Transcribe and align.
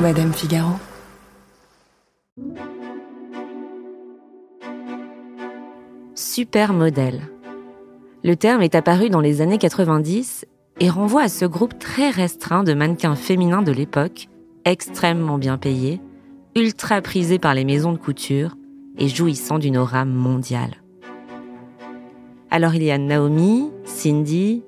Madame 0.00 0.34
Figaro. 0.34 0.72
Supermodèle. 6.14 7.22
Le 8.22 8.36
terme 8.36 8.60
est 8.60 8.74
apparu 8.74 9.08
dans 9.08 9.22
les 9.22 9.40
années 9.40 9.56
90 9.56 10.44
et 10.80 10.90
renvoie 10.90 11.22
à 11.22 11.28
ce 11.30 11.46
groupe 11.46 11.78
très 11.78 12.10
restreint 12.10 12.62
de 12.62 12.74
mannequins 12.74 13.14
féminins 13.14 13.62
de 13.62 13.72
l'époque, 13.72 14.28
extrêmement 14.66 15.38
bien 15.38 15.56
payés, 15.56 16.02
ultra 16.54 17.00
prisés 17.00 17.38
par 17.38 17.54
les 17.54 17.64
maisons 17.64 17.92
de 17.92 17.98
couture 17.98 18.54
et 18.98 19.08
jouissant 19.08 19.58
d'une 19.58 19.78
aura 19.78 20.04
mondiale. 20.04 20.82
Alors 22.50 22.74
il 22.74 22.82
y 22.82 22.90
a 22.90 22.98
Naomi, 22.98 23.70
Cindy, 23.84 24.62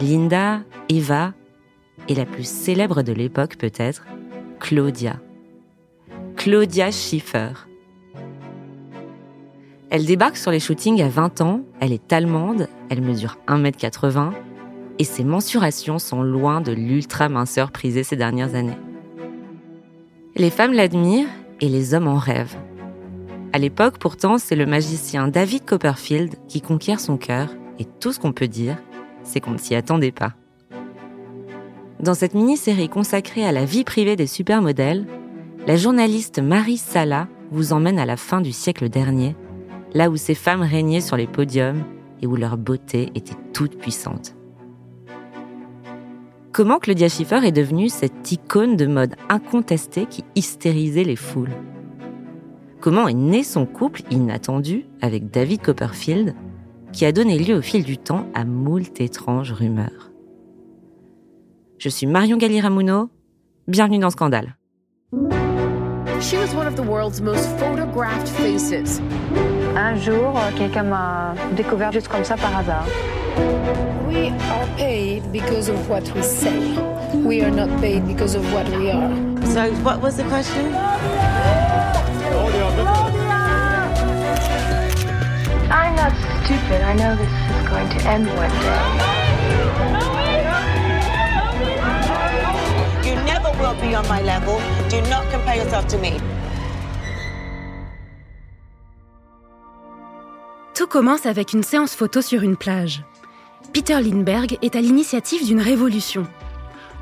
Linda, 0.00 0.60
Eva 0.88 1.34
et 2.08 2.14
la 2.14 2.26
plus 2.26 2.48
célèbre 2.48 3.02
de 3.02 3.12
l'époque 3.12 3.56
peut-être, 3.56 4.04
Claudia. 4.60 5.20
Claudia 6.36 6.90
Schiffer. 6.90 7.50
Elle 9.90 10.04
débarque 10.04 10.36
sur 10.36 10.50
les 10.50 10.60
shootings 10.60 11.00
à 11.00 11.08
20 11.08 11.40
ans, 11.40 11.62
elle 11.80 11.92
est 11.92 12.12
allemande, 12.12 12.68
elle 12.90 13.00
mesure 13.00 13.38
1m80 13.46 14.32
et 14.98 15.04
ses 15.04 15.24
mensurations 15.24 15.98
sont 15.98 16.22
loin 16.22 16.60
de 16.60 16.72
l'ultra 16.72 17.28
minceur 17.28 17.70
prisée 17.70 18.02
ces 18.02 18.16
dernières 18.16 18.54
années. 18.54 18.76
Les 20.36 20.50
femmes 20.50 20.72
l'admirent 20.72 21.28
et 21.60 21.68
les 21.68 21.94
hommes 21.94 22.08
en 22.08 22.18
rêvent. 22.18 22.56
À 23.52 23.58
l'époque, 23.58 23.98
pourtant, 23.98 24.38
c'est 24.38 24.56
le 24.56 24.66
magicien 24.66 25.28
David 25.28 25.64
Copperfield 25.64 26.34
qui 26.48 26.60
conquiert 26.60 27.00
son 27.00 27.16
cœur 27.16 27.48
et 27.78 27.84
tout 27.84 28.12
ce 28.12 28.18
qu'on 28.18 28.32
peut 28.32 28.48
dire, 28.48 28.76
c'est 29.22 29.40
qu'on 29.40 29.52
ne 29.52 29.58
s'y 29.58 29.74
attendait 29.74 30.12
pas. 30.12 30.34
Dans 32.00 32.14
cette 32.14 32.34
mini-série 32.34 32.88
consacrée 32.88 33.44
à 33.44 33.50
la 33.50 33.64
vie 33.64 33.82
privée 33.82 34.14
des 34.14 34.28
supermodèles, 34.28 35.04
la 35.66 35.76
journaliste 35.76 36.38
Marie 36.38 36.76
Sala 36.76 37.26
vous 37.50 37.72
emmène 37.72 37.98
à 37.98 38.06
la 38.06 38.16
fin 38.16 38.40
du 38.40 38.52
siècle 38.52 38.88
dernier, 38.88 39.34
là 39.94 40.08
où 40.08 40.16
ces 40.16 40.36
femmes 40.36 40.62
régnaient 40.62 41.00
sur 41.00 41.16
les 41.16 41.26
podiums 41.26 41.82
et 42.22 42.26
où 42.28 42.36
leur 42.36 42.56
beauté 42.56 43.10
était 43.16 43.34
toute 43.52 43.78
puissante. 43.78 44.36
Comment 46.52 46.78
Claudia 46.78 47.08
Schiffer 47.08 47.44
est 47.44 47.52
devenue 47.52 47.88
cette 47.88 48.30
icône 48.30 48.76
de 48.76 48.86
mode 48.86 49.16
incontestée 49.28 50.06
qui 50.06 50.24
hystérisait 50.36 51.04
les 51.04 51.16
foules? 51.16 51.56
Comment 52.80 53.08
est 53.08 53.14
né 53.14 53.42
son 53.42 53.66
couple 53.66 54.02
inattendu 54.12 54.86
avec 55.00 55.32
David 55.32 55.62
Copperfield, 55.62 56.36
qui 56.92 57.04
a 57.04 57.12
donné 57.12 57.38
lieu 57.40 57.56
au 57.56 57.62
fil 57.62 57.82
du 57.82 57.98
temps 57.98 58.26
à 58.34 58.44
moult 58.44 59.00
étranges 59.00 59.52
rumeurs? 59.52 60.07
Je 61.78 61.88
suis 61.88 62.08
Marion 62.08 62.36
Galli-Ramuno, 62.38 63.08
bienvenue 63.68 64.00
dans 64.00 64.10
Scandale. 64.10 64.56
She 66.20 66.36
was 66.36 66.52
one 66.52 66.66
of 66.66 66.74
the 66.74 66.82
world's 66.82 67.20
most 67.20 67.48
photographed 67.56 68.28
faces. 68.28 69.00
Un 69.76 69.94
jour, 69.94 70.34
euh, 70.36 70.50
quelqu'un 70.58 70.82
m'a 70.82 71.34
découvert 71.56 71.92
juste 71.92 72.08
comme 72.08 72.24
ça 72.24 72.36
par 72.36 72.56
hasard. 72.56 72.84
We 74.08 74.32
are 74.50 74.66
paid 74.76 75.22
because 75.30 75.68
of 75.68 75.88
what 75.88 76.02
we 76.16 76.22
say. 76.24 76.74
We 77.14 77.42
are 77.44 77.50
not 77.52 77.68
paid 77.80 78.04
because 78.08 78.34
of 78.34 78.42
what 78.52 78.68
we 78.76 78.90
are. 78.90 79.12
So, 79.46 79.70
what 79.84 80.02
was 80.02 80.16
the 80.16 80.24
question? 80.24 80.74
I'm 85.70 85.94
not 85.94 86.12
stupid. 86.42 86.82
I 86.82 86.94
know 86.94 87.14
this 87.14 87.28
is 87.28 87.68
going 87.68 87.88
to 87.88 88.08
end 88.08 88.26
one 88.36 88.50
day. 88.50 90.17
Will 93.58 93.74
be 93.80 93.94
on 93.96 94.06
my 94.08 94.22
level. 94.22 94.58
Do 94.88 95.00
not 95.08 95.30
compare 95.30 95.56
yourself 95.56 95.86
to 95.88 95.98
me. 95.98 96.12
Tout 100.74 100.86
commence 100.86 101.26
avec 101.26 101.52
une 101.52 101.64
séance 101.64 101.94
photo 101.94 102.22
sur 102.22 102.42
une 102.42 102.56
plage. 102.56 103.02
Peter 103.72 104.00
Lindbergh 104.00 104.56
est 104.62 104.76
à 104.76 104.80
l'initiative 104.80 105.44
d'une 105.44 105.60
révolution. 105.60 106.26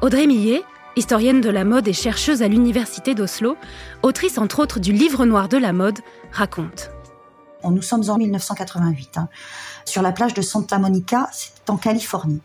Audrey 0.01 0.27
Millet, 0.27 0.63
historienne 0.97 1.43
de 1.43 1.51
la 1.51 1.65
mode 1.65 1.87
et 1.87 1.93
chercheuse 1.93 2.43
à 2.43 2.49
l'université 2.49 3.15
d'Oslo, 3.15 3.57
autrice 4.03 4.39
entre 4.39 4.61
autres 4.61 4.81
du 4.81 4.93
livre 4.93 5.27
noir 5.27 5.49
de 5.49 5.59
la 5.59 5.73
mode, 5.73 6.01
raconte. 6.33 6.91
Nous 7.65 7.83
sommes 7.83 8.09
en 8.09 8.17
1988, 8.17 9.19
hein, 9.19 9.29
sur 9.85 10.01
la 10.01 10.13
plage 10.13 10.35
de 10.35 10.43
Santa 10.43 10.79
Monica, 10.79 11.29
c'est 11.33 11.69
en 11.69 11.77
Californie. 11.77 12.41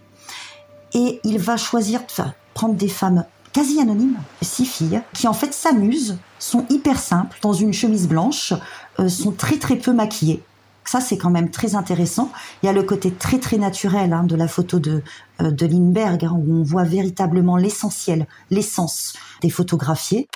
Et 0.93 1.21
il 1.23 1.39
va 1.39 1.57
choisir 1.57 2.01
de 2.01 2.23
prendre 2.53 2.75
des 2.75 2.89
femmes 2.89 3.25
quasi 3.53 3.79
anonymes, 3.79 4.17
six 4.41 4.65
filles, 4.65 5.01
qui 5.13 5.27
en 5.27 5.33
fait 5.33 5.53
s'amusent, 5.53 6.17
sont 6.39 6.65
hyper 6.69 6.99
simples, 6.99 7.37
dans 7.41 7.53
une 7.53 7.73
chemise 7.73 8.07
blanche, 8.07 8.53
euh, 8.99 9.09
sont 9.09 9.31
très 9.31 9.57
très 9.57 9.75
peu 9.75 9.93
maquillées. 9.93 10.41
Ça, 10.83 10.99
c'est 10.99 11.17
quand 11.17 11.29
même 11.29 11.51
très 11.51 11.75
intéressant. 11.75 12.31
Il 12.61 12.65
y 12.65 12.69
a 12.69 12.73
le 12.73 12.83
côté 12.83 13.11
très 13.11 13.37
très 13.37 13.57
naturel 13.57 14.13
hein, 14.13 14.23
de 14.23 14.35
la 14.35 14.47
photo 14.47 14.79
de, 14.79 15.03
euh, 15.41 15.51
de 15.51 15.65
Lindbergh, 15.65 16.25
hein, 16.25 16.33
où 16.35 16.55
on 16.55 16.63
voit 16.63 16.83
véritablement 16.83 17.55
l'essentiel, 17.57 18.27
l'essence 18.49 19.13
des 19.41 19.49
photographiés. 19.49 20.27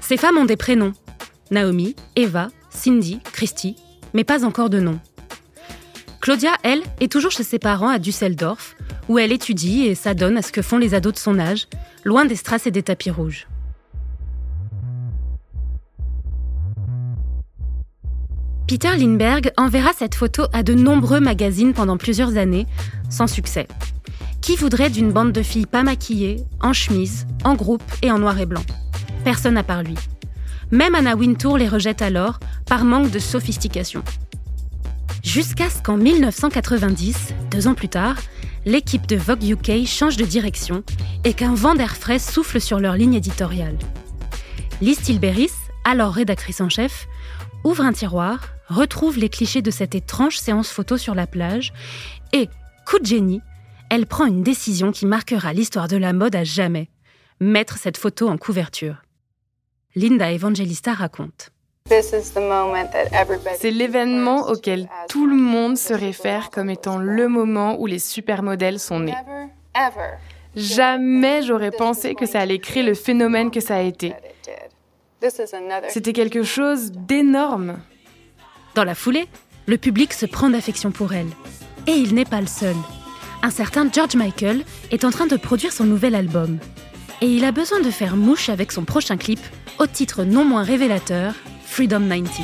Ces 0.00 0.16
femmes 0.16 0.38
ont 0.38 0.44
des 0.44 0.56
prénoms. 0.56 0.92
Naomi, 1.50 1.96
Eva, 2.16 2.48
Cindy, 2.70 3.20
Christy, 3.32 3.76
mais 4.14 4.24
pas 4.24 4.44
encore 4.44 4.70
de 4.70 4.80
nom. 4.80 5.00
Claudia, 6.20 6.52
elle, 6.62 6.82
est 7.00 7.10
toujours 7.10 7.30
chez 7.30 7.44
ses 7.44 7.58
parents 7.58 7.88
à 7.88 7.98
Düsseldorf, 7.98 8.76
où 9.10 9.18
elle 9.18 9.32
étudie 9.32 9.86
et 9.86 9.96
s'adonne 9.96 10.36
à 10.36 10.42
ce 10.42 10.52
que 10.52 10.62
font 10.62 10.78
les 10.78 10.94
ados 10.94 11.14
de 11.14 11.18
son 11.18 11.40
âge, 11.40 11.66
loin 12.04 12.26
des 12.26 12.36
strass 12.36 12.68
et 12.68 12.70
des 12.70 12.84
tapis 12.84 13.10
rouges. 13.10 13.48
Peter 18.68 18.96
Lindbergh 18.96 19.50
enverra 19.56 19.90
cette 19.98 20.14
photo 20.14 20.44
à 20.52 20.62
de 20.62 20.74
nombreux 20.74 21.18
magazines 21.18 21.72
pendant 21.72 21.96
plusieurs 21.96 22.36
années, 22.36 22.68
sans 23.08 23.26
succès. 23.26 23.66
Qui 24.40 24.54
voudrait 24.54 24.90
d'une 24.90 25.10
bande 25.10 25.32
de 25.32 25.42
filles 25.42 25.66
pas 25.66 25.82
maquillées, 25.82 26.44
en 26.60 26.72
chemise, 26.72 27.26
en 27.42 27.54
groupe 27.54 27.82
et 28.02 28.12
en 28.12 28.20
noir 28.20 28.38
et 28.38 28.46
blanc? 28.46 28.62
Personne 29.24 29.56
à 29.56 29.64
part 29.64 29.82
lui. 29.82 29.96
Même 30.70 30.94
Anna 30.94 31.16
Wintour 31.16 31.58
les 31.58 31.68
rejette 31.68 32.00
alors, 32.00 32.38
par 32.64 32.84
manque 32.84 33.10
de 33.10 33.18
sophistication. 33.18 34.04
Jusqu'à 35.24 35.68
ce 35.68 35.82
qu'en 35.82 35.96
1990, 35.96 37.34
deux 37.50 37.66
ans 37.66 37.74
plus 37.74 37.88
tard, 37.88 38.16
l'équipe 38.64 39.06
de 39.06 39.16
Vogue 39.16 39.44
UK 39.44 39.86
change 39.86 40.16
de 40.16 40.24
direction 40.24 40.82
et 41.24 41.34
qu'un 41.34 41.54
vent 41.54 41.74
d'air 41.74 41.96
frais 41.96 42.18
souffle 42.18 42.60
sur 42.60 42.78
leur 42.78 42.94
ligne 42.94 43.14
éditoriale. 43.14 43.78
Liz 44.80 45.00
Tilberis, 45.00 45.52
alors 45.84 46.12
rédactrice 46.12 46.60
en 46.60 46.68
chef, 46.68 47.06
ouvre 47.64 47.84
un 47.84 47.92
tiroir, 47.92 48.48
retrouve 48.68 49.18
les 49.18 49.28
clichés 49.28 49.62
de 49.62 49.70
cette 49.70 49.94
étrange 49.94 50.38
séance 50.38 50.70
photo 50.70 50.96
sur 50.96 51.14
la 51.14 51.26
plage 51.26 51.72
et, 52.32 52.48
coup 52.86 52.98
de 52.98 53.06
génie, 53.06 53.40
elle 53.90 54.06
prend 54.06 54.26
une 54.26 54.42
décision 54.42 54.92
qui 54.92 55.06
marquera 55.06 55.52
l'histoire 55.52 55.88
de 55.88 55.96
la 55.96 56.12
mode 56.12 56.36
à 56.36 56.44
jamais. 56.44 56.88
Mettre 57.40 57.78
cette 57.78 57.96
photo 57.96 58.28
en 58.28 58.36
couverture. 58.36 59.02
Linda 59.96 60.30
Evangelista 60.30 60.94
raconte. 60.94 61.50
C'est 63.58 63.70
l'événement 63.70 64.48
auquel 64.48 64.88
tout 65.08 65.26
le 65.26 65.36
monde 65.36 65.76
se 65.76 65.92
réfère 65.92 66.50
comme 66.50 66.70
étant 66.70 66.98
le 66.98 67.28
moment 67.28 67.80
où 67.80 67.86
les 67.86 67.98
supermodèles 67.98 68.78
sont 68.78 69.00
nés. 69.00 69.14
Jamais 70.54 71.42
j'aurais 71.42 71.70
pensé 71.70 72.14
que 72.14 72.26
ça 72.26 72.40
allait 72.40 72.58
créer 72.58 72.82
le 72.82 72.94
phénomène 72.94 73.50
que 73.50 73.60
ça 73.60 73.76
a 73.76 73.80
été. 73.80 74.14
C'était 75.88 76.12
quelque 76.12 76.42
chose 76.42 76.92
d'énorme. 76.92 77.78
Dans 78.74 78.84
la 78.84 78.94
foulée, 78.94 79.26
le 79.66 79.76
public 79.76 80.12
se 80.12 80.26
prend 80.26 80.48
d'affection 80.48 80.92
pour 80.92 81.12
elle. 81.12 81.28
Et 81.86 81.92
il 81.92 82.14
n'est 82.14 82.24
pas 82.24 82.40
le 82.40 82.46
seul. 82.46 82.76
Un 83.42 83.50
certain 83.50 83.90
George 83.90 84.14
Michael 84.16 84.64
est 84.90 85.04
en 85.04 85.10
train 85.10 85.26
de 85.26 85.36
produire 85.36 85.72
son 85.72 85.84
nouvel 85.84 86.14
album. 86.14 86.58
Et 87.22 87.26
il 87.26 87.44
a 87.44 87.52
besoin 87.52 87.80
de 87.80 87.90
faire 87.90 88.16
mouche 88.16 88.48
avec 88.48 88.72
son 88.72 88.84
prochain 88.84 89.18
clip, 89.18 89.40
au 89.78 89.86
titre 89.86 90.24
non 90.24 90.44
moins 90.44 90.62
révélateur, 90.62 91.34
Freedom 91.66 92.00
90. 92.08 92.42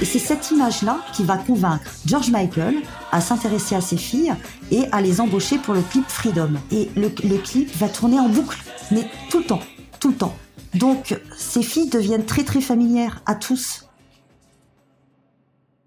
Et 0.00 0.04
c'est 0.04 0.18
cette 0.20 0.50
image-là 0.52 0.98
qui 1.12 1.24
va 1.24 1.36
convaincre 1.36 1.84
George 2.06 2.30
Michael 2.30 2.76
à 3.10 3.20
s'intéresser 3.20 3.74
à 3.74 3.80
ses 3.80 3.96
filles 3.96 4.32
et 4.70 4.84
à 4.92 5.00
les 5.00 5.20
embaucher 5.20 5.58
pour 5.58 5.74
le 5.74 5.82
clip 5.82 6.04
Freedom. 6.06 6.52
Et 6.70 6.88
le, 6.96 7.08
clip 7.08 7.76
va 7.76 7.88
tourner 7.88 8.20
en 8.20 8.28
boucle, 8.28 8.58
mais 8.92 9.04
tout 9.30 9.40
le 9.40 9.44
temps, 9.46 9.62
tout 9.98 10.10
le 10.10 10.14
temps. 10.14 10.36
Donc 10.74 11.18
ces 11.36 11.62
filles 11.62 11.90
deviennent 11.90 12.26
très 12.26 12.44
très 12.44 12.60
familières 12.60 13.22
à 13.26 13.34
tous. 13.34 13.86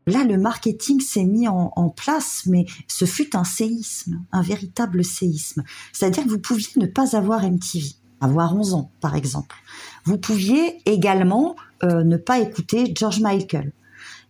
Là, 0.06 0.26
le 0.26 0.38
marketing 0.38 1.00
s'est 1.00 1.24
mis 1.24 1.48
en, 1.48 1.90
place, 1.90 2.44
mais 2.46 2.66
ce 2.90 3.06
fut 3.06 3.38
un 3.38 3.46
séisme, 3.46 4.22
un 4.34 4.42
véritable 4.42 5.04
séisme. 5.06 5.64
C'est-à-dire 5.94 6.26
que 6.26 6.30
vous 6.30 6.40
pouviez 6.40 6.68
ne 6.76 6.88
pas 6.88 7.16
avoir 7.16 7.44
MTV. 7.50 7.86
avoir 8.20 8.54
11 8.56 8.74
ans, 8.74 8.92
par 9.00 9.16
exemple. 9.16 9.56
Vous 10.04 10.18
pouviez 10.18 10.82
également 10.86 11.56
euh, 11.84 12.04
ne 12.04 12.18
pas 12.18 12.40
écouter 12.40 12.94
George 12.96 13.22
Michael. 13.22 13.72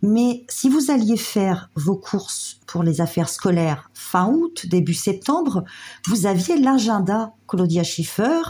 Mais 0.06 0.44
si 0.50 0.68
vous 0.68 0.92
alliez 0.92 1.16
faire 1.16 1.70
vos 1.76 1.96
courses 1.96 2.60
pour 2.68 2.84
les 2.84 3.00
affaires 3.00 3.30
scolaires 3.30 3.90
fin 3.94 4.28
août, 4.28 4.66
début 4.68 4.94
septembre, 4.94 5.64
vous 6.08 6.26
aviez 6.26 6.58
l'agenda 6.58 7.32
Claudia 7.48 7.84
Schiffer, 7.84 8.42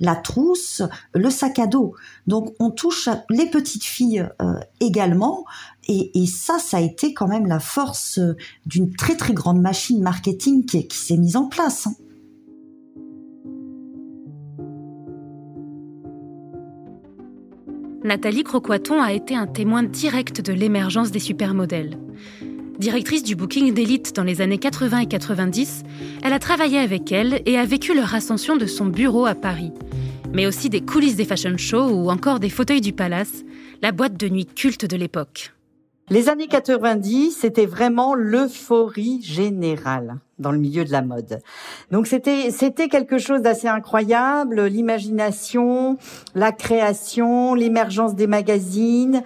la 0.00 0.16
trousse, 0.16 0.80
le 1.12 1.28
sac 1.28 1.58
à 1.58 1.66
dos. 1.66 1.94
Donc 2.26 2.54
on 2.60 2.70
touche 2.70 3.10
les 3.28 3.44
petites 3.44 3.84
filles 3.84 4.26
euh, 4.40 4.54
également. 4.80 5.44
Et, 5.86 6.26
ça, 6.26 6.58
ça 6.58 6.78
a 6.78 6.80
été 6.80 7.12
quand 7.12 7.28
même 7.28 7.46
la 7.46 7.60
force 7.60 8.18
d'une 8.64 8.94
très 8.94 9.16
très 9.16 9.34
grande 9.34 9.60
machine 9.60 10.00
marketing 10.00 10.64
qui, 10.64 10.96
s'est 10.96 11.18
mise 11.18 11.36
en 11.36 11.46
place. 11.46 11.88
Hein. 11.88 11.94
Nathalie 18.04 18.42
Croquaton 18.42 19.00
a 19.00 19.12
été 19.12 19.36
un 19.36 19.46
témoin 19.46 19.84
direct 19.84 20.40
de 20.40 20.52
l'émergence 20.52 21.12
des 21.12 21.20
supermodèles. 21.20 21.96
Directrice 22.80 23.22
du 23.22 23.36
booking 23.36 23.72
d'élite 23.72 24.16
dans 24.16 24.24
les 24.24 24.40
années 24.40 24.58
80 24.58 24.98
et 25.00 25.06
90, 25.06 25.84
elle 26.24 26.32
a 26.32 26.40
travaillé 26.40 26.78
avec 26.78 27.12
elle 27.12 27.42
et 27.46 27.56
a 27.56 27.64
vécu 27.64 27.94
leur 27.94 28.12
ascension 28.12 28.56
de 28.56 28.66
son 28.66 28.86
bureau 28.86 29.24
à 29.24 29.36
Paris, 29.36 29.70
mais 30.32 30.48
aussi 30.48 30.68
des 30.68 30.80
coulisses 30.80 31.14
des 31.14 31.24
fashion 31.24 31.56
shows 31.56 31.90
ou 31.90 32.10
encore 32.10 32.40
des 32.40 32.50
fauteuils 32.50 32.80
du 32.80 32.92
palace, 32.92 33.44
la 33.82 33.92
boîte 33.92 34.18
de 34.18 34.28
nuit 34.28 34.46
culte 34.46 34.84
de 34.84 34.96
l'époque. 34.96 35.52
Les 36.12 36.28
années 36.28 36.46
90, 36.46 37.30
c'était 37.40 37.64
vraiment 37.64 38.14
l'euphorie 38.14 39.22
générale 39.22 40.16
dans 40.38 40.52
le 40.52 40.58
milieu 40.58 40.84
de 40.84 40.92
la 40.92 41.00
mode. 41.00 41.40
Donc 41.90 42.06
c'était 42.06 42.50
c'était 42.50 42.90
quelque 42.90 43.16
chose 43.16 43.40
d'assez 43.40 43.66
incroyable, 43.66 44.62
l'imagination, 44.66 45.96
la 46.34 46.52
création, 46.52 47.54
l'émergence 47.54 48.14
des 48.14 48.26
magazines. 48.26 49.22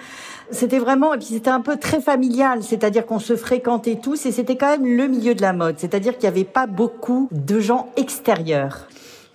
C'était 0.53 0.79
vraiment 0.79 1.13
et 1.13 1.19
puis 1.19 1.27
c'était 1.27 1.51
un 1.51 1.61
peu 1.61 1.77
très 1.77 2.01
familial, 2.01 2.63
c'est-à-dire 2.63 3.05
qu'on 3.05 3.19
se 3.19 3.35
fréquentait 3.35 3.99
tous 4.01 4.25
et 4.25 4.31
c'était 4.31 4.57
quand 4.57 4.71
même 4.71 4.87
le 4.87 5.09
milieu 5.09 5.35
de 5.35 5.43
la 5.43 5.53
mode, 5.53 5.81
c'est-à-dire 5.81 6.13
qu'il 6.17 6.31
n'y 6.31 6.37
avait 6.37 6.45
pas 6.45 6.69
beaucoup 6.69 7.29
de 7.33 7.59
gens 7.59 7.89
extérieurs. 7.97 8.87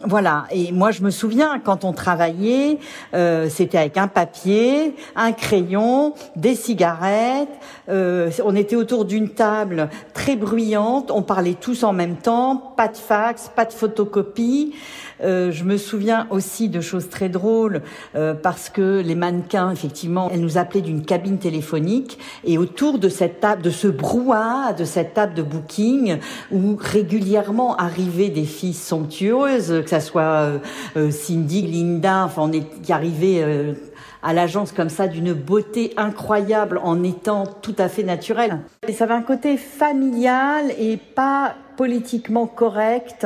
Voilà. 0.03 0.45
Et 0.51 0.71
moi, 0.71 0.91
je 0.91 1.01
me 1.01 1.11
souviens 1.11 1.59
quand 1.59 1.83
on 1.83 1.93
travaillait, 1.93 2.79
euh, 3.13 3.49
c'était 3.49 3.77
avec 3.77 3.97
un 3.97 4.07
papier, 4.07 4.95
un 5.15 5.31
crayon, 5.31 6.13
des 6.35 6.55
cigarettes. 6.55 7.49
Euh, 7.89 8.31
on 8.43 8.55
était 8.55 8.75
autour 8.75 9.05
d'une 9.05 9.29
table 9.29 9.89
très 10.13 10.35
bruyante. 10.35 11.11
On 11.11 11.21
parlait 11.21 11.55
tous 11.59 11.83
en 11.83 11.93
même 11.93 12.15
temps. 12.15 12.73
Pas 12.77 12.87
de 12.87 12.97
fax, 12.97 13.51
pas 13.55 13.65
de 13.65 13.73
photocopie. 13.73 14.73
Euh, 15.23 15.51
je 15.51 15.63
me 15.63 15.77
souviens 15.77 16.27
aussi 16.29 16.69
de 16.69 16.81
choses 16.81 17.09
très 17.09 17.29
drôles 17.29 17.81
euh, 18.15 18.33
parce 18.33 18.69
que 18.69 19.01
les 19.01 19.15
mannequins, 19.15 19.71
effectivement, 19.71 20.29
elles 20.31 20.41
nous 20.41 20.57
appelaient 20.57 20.81
d'une 20.81 21.03
cabine 21.03 21.37
téléphonique 21.37 22.17
et 22.43 22.57
autour 22.57 22.99
de 22.99 23.09
cette 23.09 23.39
table, 23.39 23.61
de 23.61 23.69
ce 23.69 23.87
brouhaha, 23.87 24.73
de 24.73 24.85
cette 24.85 25.13
table 25.13 25.33
de 25.33 25.43
booking 25.43 26.17
où 26.51 26.77
régulièrement 26.79 27.75
arrivaient 27.75 28.29
des 28.29 28.45
filles 28.45 28.73
somptueuses, 28.73 29.81
que 29.83 29.89
ça 29.89 29.99
soit 29.99 30.59
euh, 30.97 31.11
Cindy, 31.11 31.61
Linda, 31.63 32.25
enfin 32.25 32.43
on 32.45 32.51
est 32.51 32.81
qui 32.81 32.93
arrivaient 32.93 33.75
à 34.23 34.33
l'agence 34.33 34.71
comme 34.71 34.89
ça 34.89 35.07
d'une 35.07 35.33
beauté 35.33 35.93
incroyable 35.97 36.79
en 36.83 37.03
étant 37.03 37.45
tout 37.45 37.75
à 37.77 37.89
fait 37.89 38.03
naturel. 38.03 38.59
Et 38.87 38.93
ça 38.93 39.05
avait 39.05 39.13
un 39.13 39.21
côté 39.21 39.57
familial 39.57 40.71
et 40.77 40.97
pas 40.97 41.55
politiquement 41.77 42.45
correct, 42.45 43.25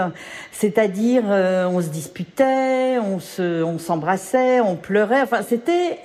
c'est-à-dire 0.51 1.23
euh, 1.27 1.67
on 1.67 1.81
se 1.81 1.89
disputait, 1.89 2.97
on 2.99 3.19
se, 3.19 3.63
on 3.63 3.79
s'embrassait, 3.79 4.61
on 4.61 4.75
pleurait. 4.75 5.21
Enfin, 5.21 5.41
c'était 5.41 5.99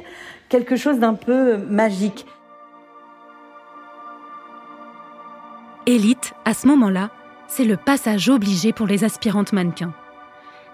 quelque 0.48 0.76
chose 0.76 0.98
d'un 0.98 1.14
peu 1.14 1.56
magique. 1.56 2.26
Élite, 5.86 6.34
à 6.44 6.54
ce 6.54 6.66
moment-là, 6.66 7.10
c'est 7.46 7.64
le 7.64 7.76
passage 7.76 8.28
obligé 8.28 8.72
pour 8.72 8.86
les 8.86 9.04
aspirantes 9.04 9.52
mannequins. 9.52 9.92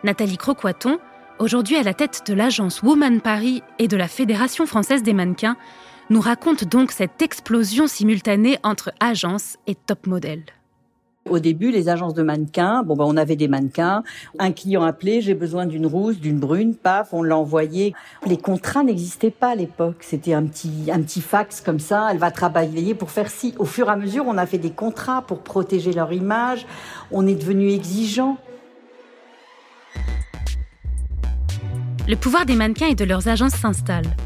Nathalie 0.04 0.36
Croquaton, 0.36 0.98
aujourd'hui 1.38 1.76
à 1.76 1.82
la 1.82 1.94
tête 1.94 2.22
de 2.26 2.34
l'agence 2.34 2.82
Woman 2.82 3.20
Paris 3.20 3.62
et 3.78 3.88
de 3.88 3.96
la 3.96 4.08
Fédération 4.08 4.66
française 4.66 5.02
des 5.02 5.12
mannequins, 5.12 5.56
nous 6.10 6.20
raconte 6.20 6.64
donc 6.64 6.92
cette 6.92 7.20
explosion 7.22 7.86
simultanée 7.86 8.58
entre 8.62 8.92
agence 9.00 9.56
et 9.66 9.74
top 9.74 10.06
modèle. 10.06 10.44
Au 11.28 11.40
début, 11.40 11.72
les 11.72 11.88
agences 11.88 12.14
de 12.14 12.22
mannequins, 12.22 12.84
bon 12.84 12.94
ben 12.94 13.04
on 13.04 13.16
avait 13.16 13.34
des 13.34 13.48
mannequins. 13.48 14.04
Un 14.38 14.52
client 14.52 14.84
appelé, 14.84 15.20
j'ai 15.20 15.34
besoin 15.34 15.66
d'une 15.66 15.86
rousse, 15.86 16.20
d'une 16.20 16.38
brune, 16.38 16.76
paf, 16.76 17.12
on 17.12 17.24
l'a 17.24 17.36
envoyé. 17.36 17.94
Les 18.26 18.36
contrats 18.36 18.84
n'existaient 18.84 19.32
pas 19.32 19.48
à 19.48 19.54
l'époque. 19.56 19.96
C'était 20.02 20.34
un 20.34 20.44
petit 20.44 20.88
un 20.92 21.02
petit 21.02 21.20
fax 21.20 21.60
comme 21.60 21.80
ça. 21.80 22.08
Elle 22.12 22.18
va 22.18 22.30
travailler 22.30 22.94
pour 22.94 23.10
faire 23.10 23.28
ci. 23.28 23.54
Au 23.58 23.64
fur 23.64 23.88
et 23.88 23.90
à 23.90 23.96
mesure, 23.96 24.24
on 24.28 24.38
a 24.38 24.46
fait 24.46 24.58
des 24.58 24.70
contrats 24.70 25.22
pour 25.22 25.40
protéger 25.40 25.92
leur 25.92 26.12
image. 26.12 26.64
On 27.10 27.26
est 27.26 27.34
devenu 27.34 27.70
exigeant. 27.70 28.38
Le 32.08 32.14
pouvoir 32.14 32.46
des 32.46 32.54
mannequins 32.54 32.86
et 32.86 32.94
de 32.94 33.04
leurs 33.04 33.26
agences 33.26 33.56
s'installe. 33.56 34.16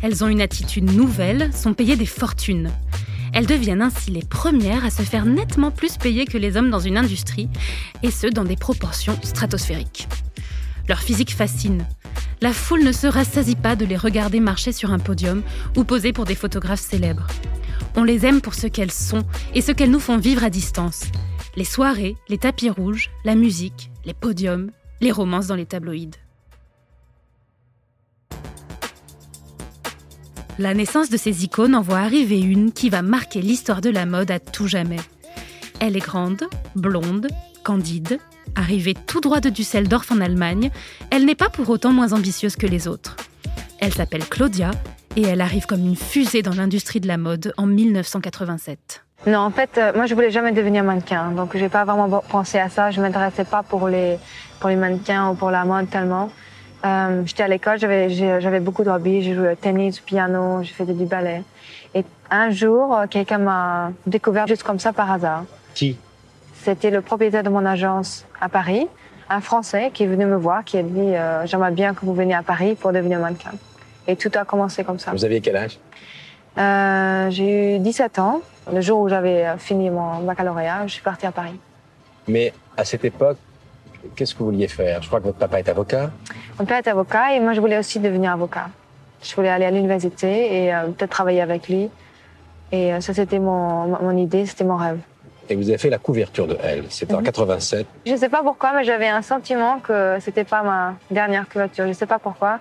Elles 0.00 0.24
ont 0.24 0.28
une 0.28 0.40
attitude 0.40 0.90
nouvelle, 0.90 1.52
sont 1.52 1.74
payées 1.74 1.96
des 1.96 2.06
fortunes. 2.06 2.70
Elles 3.34 3.46
deviennent 3.46 3.82
ainsi 3.82 4.10
les 4.10 4.24
premières 4.24 4.86
à 4.86 4.90
se 4.90 5.02
faire 5.02 5.26
nettement 5.26 5.70
plus 5.70 5.98
payer 5.98 6.24
que 6.24 6.38
les 6.38 6.56
hommes 6.56 6.70
dans 6.70 6.80
une 6.80 6.96
industrie, 6.96 7.50
et 8.02 8.10
ce 8.10 8.26
dans 8.26 8.44
des 8.44 8.56
proportions 8.56 9.18
stratosphériques. 9.22 10.08
Leur 10.88 11.00
physique 11.00 11.34
fascine. 11.34 11.84
La 12.40 12.54
foule 12.54 12.84
ne 12.84 12.92
se 12.92 13.06
rassasie 13.06 13.56
pas 13.56 13.76
de 13.76 13.84
les 13.84 13.96
regarder 13.96 14.40
marcher 14.40 14.72
sur 14.72 14.90
un 14.90 14.98
podium 14.98 15.42
ou 15.76 15.84
poser 15.84 16.14
pour 16.14 16.24
des 16.24 16.34
photographes 16.34 16.80
célèbres. 16.80 17.26
On 17.96 18.04
les 18.04 18.24
aime 18.24 18.40
pour 18.40 18.54
ce 18.54 18.66
qu'elles 18.66 18.92
sont 18.92 19.24
et 19.54 19.60
ce 19.60 19.72
qu'elles 19.72 19.90
nous 19.90 20.00
font 20.00 20.16
vivre 20.16 20.42
à 20.42 20.48
distance. 20.48 21.04
Les 21.54 21.64
soirées, 21.64 22.16
les 22.30 22.38
tapis 22.38 22.70
rouges, 22.70 23.10
la 23.24 23.34
musique, 23.34 23.90
les 24.06 24.14
podiums, 24.14 24.70
les 25.02 25.12
romances 25.12 25.48
dans 25.48 25.54
les 25.54 25.66
tabloïds. 25.66 26.10
La 30.58 30.72
naissance 30.72 31.10
de 31.10 31.18
ces 31.18 31.44
icônes 31.44 31.74
en 31.74 31.82
voit 31.82 31.98
arriver 31.98 32.40
une 32.40 32.72
qui 32.72 32.88
va 32.88 33.02
marquer 33.02 33.42
l'histoire 33.42 33.82
de 33.82 33.90
la 33.90 34.06
mode 34.06 34.30
à 34.30 34.38
tout 34.38 34.66
jamais. 34.66 35.00
Elle 35.80 35.98
est 35.98 36.00
grande, 36.00 36.48
blonde, 36.74 37.28
candide, 37.62 38.18
arrivée 38.54 38.94
tout 38.94 39.20
droit 39.20 39.40
de 39.40 39.50
Düsseldorf 39.50 40.10
en 40.10 40.20
Allemagne, 40.22 40.70
elle 41.10 41.26
n'est 41.26 41.34
pas 41.34 41.50
pour 41.50 41.68
autant 41.68 41.92
moins 41.92 42.14
ambitieuse 42.14 42.56
que 42.56 42.66
les 42.66 42.88
autres. 42.88 43.16
Elle 43.80 43.92
s'appelle 43.92 44.24
Claudia 44.26 44.70
et 45.14 45.22
elle 45.22 45.42
arrive 45.42 45.66
comme 45.66 45.80
une 45.80 45.96
fusée 45.96 46.40
dans 46.40 46.54
l'industrie 46.54 47.00
de 47.00 47.08
la 47.08 47.18
mode 47.18 47.52
en 47.58 47.66
1987. 47.66 49.04
Non, 49.26 49.40
en 49.40 49.50
fait, 49.50 49.76
euh, 49.76 49.92
moi 49.94 50.06
je 50.06 50.14
voulais 50.14 50.30
jamais 50.30 50.52
devenir 50.52 50.84
mannequin, 50.84 51.32
donc 51.32 51.54
j'ai 51.54 51.68
pas 51.68 51.84
vraiment 51.84 52.20
pensé 52.20 52.58
à 52.58 52.70
ça. 52.70 52.90
Je 52.90 53.00
m'intéressais 53.02 53.44
pas 53.44 53.62
pour 53.62 53.88
les 53.88 54.18
pour 54.60 54.70
les 54.70 54.76
mannequins 54.76 55.30
ou 55.30 55.34
pour 55.34 55.50
la 55.50 55.64
mode 55.66 55.90
tellement. 55.90 56.30
Euh, 56.86 57.22
j'étais 57.24 57.42
à 57.42 57.48
l'école, 57.48 57.78
j'avais, 57.78 58.60
beaucoup 58.60 58.84
de 58.84 58.90
hobbies. 58.90 59.22
J'ai 59.22 59.34
joué 59.34 59.52
au 59.52 59.54
tennis, 59.54 60.00
au 60.00 60.04
piano, 60.04 60.62
j'ai 60.62 60.72
fait 60.72 60.84
du 60.84 61.04
ballet. 61.04 61.42
Et 61.94 62.04
un 62.30 62.50
jour, 62.50 62.96
euh, 62.96 63.06
quelqu'un 63.08 63.38
m'a 63.38 63.92
découvert 64.06 64.46
juste 64.46 64.62
comme 64.62 64.78
ça 64.78 64.92
par 64.92 65.10
hasard. 65.10 65.44
Qui? 65.74 65.98
C'était 66.54 66.90
le 66.90 67.00
propriétaire 67.00 67.42
de 67.42 67.48
mon 67.48 67.64
agence 67.64 68.24
à 68.40 68.48
Paris, 68.48 68.86
un 69.28 69.40
Français 69.40 69.90
qui 69.92 70.04
est 70.04 70.06
venu 70.06 70.26
me 70.26 70.36
voir, 70.36 70.64
qui 70.64 70.78
a 70.78 70.82
dit 70.82 71.14
euh, 71.14 71.46
J'aimerais 71.46 71.70
bien 71.70 71.94
que 71.94 72.04
vous 72.04 72.14
veniez 72.14 72.34
à 72.34 72.42
Paris 72.42 72.74
pour 72.74 72.92
devenir 72.92 73.18
mannequin. 73.18 73.52
Et 74.06 74.16
tout 74.16 74.30
a 74.34 74.44
commencé 74.44 74.84
comme 74.84 74.98
ça. 74.98 75.12
Vous 75.12 75.24
aviez 75.24 75.40
quel 75.40 75.56
âge? 75.56 75.78
Euh, 76.58 77.30
J'ai 77.30 77.76
eu 77.76 77.78
17 77.80 78.18
ans. 78.18 78.40
Le 78.72 78.80
jour 78.80 79.00
où 79.00 79.08
j'avais 79.08 79.46
fini 79.58 79.90
mon 79.90 80.20
baccalauréat, 80.22 80.86
je 80.86 80.94
suis 80.94 81.02
partie 81.02 81.26
à 81.26 81.32
Paris. 81.32 81.58
Mais 82.28 82.52
à 82.76 82.84
cette 82.84 83.04
époque, 83.04 83.38
qu'est-ce 84.14 84.34
que 84.34 84.40
vous 84.40 84.46
vouliez 84.46 84.68
faire? 84.68 85.02
Je 85.02 85.08
crois 85.08 85.20
que 85.20 85.24
votre 85.26 85.38
papa 85.38 85.58
est 85.58 85.68
avocat. 85.68 86.10
Mon 86.58 86.64
père 86.64 86.78
est 86.78 86.88
avocat 86.88 87.34
et 87.34 87.40
moi 87.40 87.52
je 87.52 87.60
voulais 87.60 87.78
aussi 87.78 87.98
devenir 87.98 88.32
avocat. 88.32 88.68
Je 89.22 89.34
voulais 89.34 89.48
aller 89.48 89.64
à 89.64 89.70
l'université 89.70 90.64
et 90.64 90.74
euh, 90.74 90.88
peut-être 90.88 91.10
travailler 91.10 91.40
avec 91.40 91.68
lui. 91.68 91.90
Et 92.72 92.92
euh, 92.92 93.00
ça 93.00 93.14
c'était 93.14 93.38
mon, 93.38 93.86
mon 93.86 94.16
idée, 94.16 94.46
c'était 94.46 94.64
mon 94.64 94.76
rêve. 94.76 94.98
Et 95.48 95.54
vous 95.54 95.68
avez 95.68 95.78
fait 95.78 95.90
la 95.90 95.98
couverture 95.98 96.46
de 96.46 96.56
Elle, 96.62 96.84
c'était 96.88 97.14
en 97.14 97.22
87. 97.22 97.80
Mhm. 97.80 97.86
Je 98.06 98.12
ne 98.12 98.16
sais 98.16 98.28
pas 98.28 98.42
pourquoi, 98.42 98.72
mais 98.74 98.84
j'avais 98.84 99.08
un 99.08 99.22
sentiment 99.22 99.78
que 99.80 100.16
c'était 100.20 100.44
pas 100.44 100.62
ma 100.62 100.94
dernière 101.10 101.48
couverture. 101.48 101.84
Je 101.84 101.90
ne 101.90 101.94
sais 101.94 102.06
pas 102.06 102.18
pourquoi. 102.18 102.58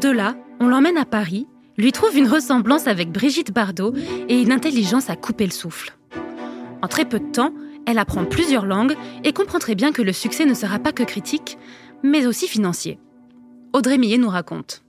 De 0.00 0.08
là, 0.08 0.34
on 0.60 0.68
l'emmène 0.68 0.96
à 0.96 1.04
Paris, 1.04 1.48
lui 1.76 1.90
trouve 1.90 2.16
une 2.16 2.28
ressemblance 2.28 2.86
avec 2.86 3.10
Brigitte 3.10 3.52
Bardot 3.52 3.92
et 4.28 4.40
une 4.40 4.52
intelligence 4.52 5.10
à 5.10 5.16
couper 5.16 5.46
le 5.46 5.50
souffle. 5.50 5.96
En 6.82 6.88
très 6.88 7.04
peu 7.04 7.20
de 7.20 7.30
temps, 7.30 7.52
elle 7.86 7.98
apprend 7.98 8.24
plusieurs 8.24 8.64
langues 8.64 8.96
et 9.24 9.32
comprend 9.32 9.58
très 9.58 9.74
bien 9.74 9.92
que 9.92 10.02
le 10.02 10.12
succès 10.12 10.46
ne 10.46 10.54
sera 10.54 10.78
pas 10.78 10.92
que 10.92 11.02
critique, 11.02 11.58
mais 12.02 12.26
aussi 12.26 12.46
financier. 12.46 12.98
Audrey 13.72 13.98
Millet 13.98 14.18
nous 14.18 14.28
raconte. 14.28 14.82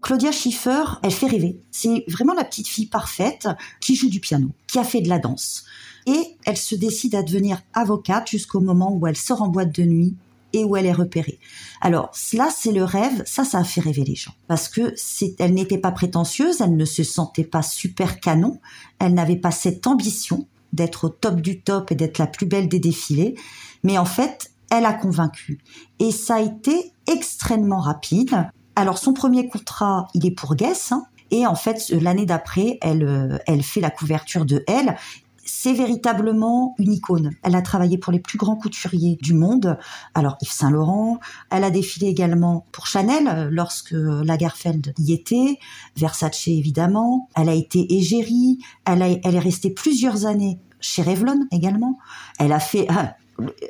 Claudia 0.00 0.32
Schiffer, 0.32 0.84
elle 1.02 1.12
fait 1.12 1.26
rêver. 1.26 1.60
C'est 1.70 2.04
vraiment 2.08 2.34
la 2.34 2.44
petite 2.44 2.68
fille 2.68 2.86
parfaite 2.86 3.48
qui 3.80 3.96
joue 3.96 4.10
du 4.10 4.20
piano, 4.20 4.50
qui 4.66 4.78
a 4.78 4.84
fait 4.84 5.00
de 5.00 5.08
la 5.08 5.18
danse. 5.18 5.64
Et 6.06 6.36
elle 6.44 6.56
se 6.56 6.74
décide 6.74 7.14
à 7.14 7.22
devenir 7.22 7.62
avocate 7.72 8.28
jusqu'au 8.28 8.60
moment 8.60 8.92
où 8.92 9.06
elle 9.06 9.16
sort 9.16 9.40
en 9.40 9.48
boîte 9.48 9.74
de 9.74 9.84
nuit 9.84 10.14
et 10.52 10.64
où 10.64 10.76
elle 10.76 10.86
est 10.86 10.92
repérée. 10.92 11.38
Alors, 11.80 12.10
cela, 12.12 12.48
c'est 12.54 12.72
le 12.72 12.84
rêve. 12.84 13.22
Ça, 13.26 13.44
ça 13.44 13.58
a 13.58 13.64
fait 13.64 13.80
rêver 13.80 14.04
les 14.04 14.14
gens. 14.14 14.34
Parce 14.46 14.68
que 14.68 14.94
elle 15.38 15.54
n'était 15.54 15.78
pas 15.78 15.90
prétentieuse, 15.90 16.60
elle 16.60 16.76
ne 16.76 16.84
se 16.84 17.02
sentait 17.02 17.44
pas 17.44 17.62
super 17.62 18.20
canon, 18.20 18.60
elle 18.98 19.14
n'avait 19.14 19.36
pas 19.36 19.50
cette 19.50 19.86
ambition 19.86 20.46
d'être 20.74 21.04
au 21.04 21.08
top 21.08 21.40
du 21.40 21.60
top 21.62 21.92
et 21.92 21.94
d'être 21.94 22.18
la 22.18 22.26
plus 22.26 22.46
belle 22.46 22.68
des 22.68 22.78
défilés. 22.78 23.34
Mais 23.82 23.98
en 23.98 24.04
fait, 24.04 24.50
elle 24.70 24.86
a 24.86 24.92
convaincu. 24.92 25.60
Et 25.98 26.10
ça 26.10 26.36
a 26.36 26.40
été 26.40 26.92
extrêmement 27.06 27.80
rapide. 27.80 28.48
Alors 28.76 28.98
son 28.98 29.12
premier 29.12 29.48
contrat, 29.48 30.08
il 30.14 30.26
est 30.26 30.30
pour 30.32 30.56
Guess. 30.56 30.92
Hein. 30.92 31.04
et 31.30 31.46
en 31.46 31.54
fait, 31.54 31.88
l'année 31.90 32.26
d'après, 32.26 32.78
elle, 32.82 33.04
euh, 33.04 33.38
elle 33.46 33.62
fait 33.62 33.80
la 33.80 33.90
couverture 33.90 34.44
de 34.44 34.64
Elle. 34.66 34.96
C'est 35.44 35.72
véritablement 35.72 36.74
une 36.78 36.92
icône. 36.92 37.32
Elle 37.42 37.54
a 37.54 37.62
travaillé 37.62 37.98
pour 37.98 38.12
les 38.12 38.18
plus 38.18 38.38
grands 38.38 38.56
couturiers 38.56 39.18
du 39.20 39.34
monde. 39.34 39.78
Alors 40.14 40.36
Yves 40.40 40.52
Saint 40.52 40.70
Laurent. 40.70 41.18
Elle 41.50 41.64
a 41.64 41.70
défilé 41.70 42.08
également 42.08 42.66
pour 42.72 42.86
Chanel 42.86 43.28
euh, 43.28 43.48
lorsque 43.50 43.92
Lagerfeld 43.92 44.94
y 44.98 45.12
était. 45.12 45.58
Versace 45.96 46.48
évidemment. 46.48 47.28
Elle 47.36 47.48
a 47.48 47.54
été 47.54 47.94
égérie. 47.94 48.58
Elle, 48.84 49.02
est 49.02 49.38
restée 49.38 49.70
plusieurs 49.70 50.26
années 50.26 50.58
chez 50.80 51.02
Revlon 51.02 51.46
également. 51.50 51.98
Elle 52.38 52.52
a 52.52 52.60
fait 52.60 52.86
ah, 52.88 53.14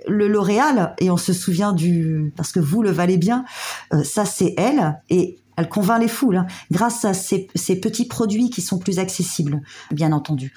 le 0.09 0.29
L'Oréal, 0.29 0.95
et 0.99 1.11
on 1.11 1.17
se 1.17 1.33
souvient 1.33 1.73
du, 1.73 2.33
parce 2.37 2.53
que 2.53 2.61
vous 2.61 2.83
le 2.83 2.91
valez 2.91 3.17
bien, 3.17 3.45
euh, 3.93 4.03
ça 4.03 4.25
c'est 4.25 4.55
elle, 4.57 5.01
et 5.11 5.39
elle 5.57 5.69
convainc 5.69 6.01
les 6.01 6.09
foules, 6.09 6.37
hein, 6.37 6.47
grâce 6.71 7.05
à 7.05 7.15
ces, 7.15 7.49
petits 7.81 8.07
produits 8.07 8.51
qui 8.51 8.63
sont 8.63 8.79
plus 8.79 8.99
accessibles, 8.99 9.63
bien 9.91 10.13
entendu. 10.13 10.53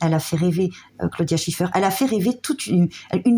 Elle 0.00 0.14
a 0.14 0.18
fait 0.18 0.36
rêver 0.36 0.70
euh, 1.02 1.08
Claudia 1.08 1.36
Schiffer, 1.36 1.66
elle 1.74 1.84
a 1.84 1.90
fait 1.90 2.06
rêver 2.06 2.38
toute 2.42 2.66
une, 2.66 2.88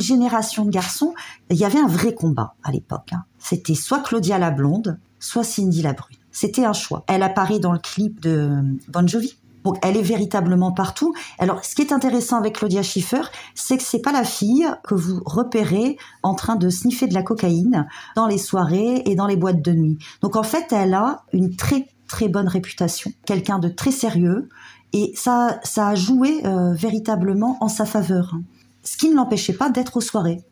génération 0.00 0.64
de 0.64 0.70
garçons. 0.70 1.14
Il 1.50 1.56
y 1.56 1.64
avait 1.64 1.78
un 1.78 1.86
vrai 1.86 2.14
combat 2.14 2.54
à 2.64 2.72
l'époque. 2.72 3.10
Hein. 3.12 3.24
C'était 3.38 3.74
soit 3.74 4.00
Claudia 4.00 4.38
la 4.38 4.50
blonde, 4.50 4.98
soit 5.18 5.44
Cindy 5.44 5.82
la 5.82 5.92
brune. 5.92 6.16
C'était 6.32 6.64
un 6.64 6.72
choix. 6.72 7.04
Elle 7.08 7.22
apparaît 7.22 7.58
dans 7.58 7.72
le 7.72 7.78
clip 7.78 8.20
de 8.20 8.62
Bon 8.88 9.06
Jovi, 9.08 9.38
donc 9.66 9.78
elle 9.82 9.96
est 9.96 10.02
véritablement 10.02 10.70
partout. 10.70 11.12
Alors 11.38 11.64
ce 11.64 11.74
qui 11.74 11.82
est 11.82 11.92
intéressant 11.92 12.38
avec 12.38 12.54
Claudia 12.54 12.82
Schiffer, 12.82 13.22
c'est 13.54 13.76
que 13.76 13.82
c'est 13.82 14.00
pas 14.00 14.12
la 14.12 14.22
fille 14.22 14.66
que 14.84 14.94
vous 14.94 15.20
repérez 15.26 15.98
en 16.22 16.34
train 16.34 16.54
de 16.54 16.70
sniffer 16.70 17.08
de 17.08 17.14
la 17.14 17.24
cocaïne 17.24 17.88
dans 18.14 18.28
les 18.28 18.38
soirées 18.38 19.02
et 19.04 19.16
dans 19.16 19.26
les 19.26 19.36
boîtes 19.36 19.62
de 19.62 19.72
nuit. 19.72 19.98
Donc 20.22 20.36
en 20.36 20.44
fait, 20.44 20.72
elle 20.72 20.94
a 20.94 21.24
une 21.32 21.56
très 21.56 21.88
très 22.06 22.28
bonne 22.28 22.46
réputation, 22.46 23.10
quelqu'un 23.26 23.58
de 23.58 23.68
très 23.68 23.90
sérieux 23.90 24.48
et 24.92 25.12
ça 25.16 25.58
ça 25.64 25.88
a 25.88 25.94
joué 25.96 26.46
euh, 26.46 26.72
véritablement 26.72 27.58
en 27.60 27.68
sa 27.68 27.86
faveur. 27.86 28.34
Ce 28.84 28.96
qui 28.96 29.10
ne 29.10 29.16
l'empêchait 29.16 29.52
pas 29.52 29.68
d'être 29.68 29.96
aux 29.96 30.00
soirées. 30.00 30.44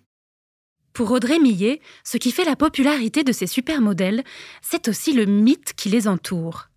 Pour 0.92 1.12
Audrey 1.12 1.38
Millet, 1.38 1.80
ce 2.02 2.18
qui 2.18 2.32
fait 2.32 2.44
la 2.44 2.56
popularité 2.56 3.22
de 3.22 3.32
ces 3.32 3.46
supermodèles, 3.46 4.24
c'est 4.60 4.88
aussi 4.88 5.12
le 5.12 5.26
mythe 5.26 5.72
qui 5.74 5.88
les 5.88 6.08
entoure 6.08 6.68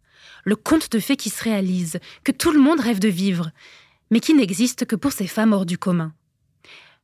le 0.48 0.56
conte 0.56 0.90
de 0.94 1.00
fées 1.00 1.18
qui 1.18 1.30
se 1.30 1.44
réalise, 1.44 2.00
que 2.24 2.32
tout 2.32 2.52
le 2.54 2.62
monde 2.62 2.80
rêve 2.80 3.00
de 3.00 3.10
vivre, 3.10 3.52
mais 4.12 4.22
qui 4.22 4.34
n'existe 4.34 4.86
que 4.86 4.96
pour 4.96 5.12
ces 5.12 5.28
femmes 5.28 5.52
hors 5.52 5.66
du 5.66 5.78
commun. 5.78 6.14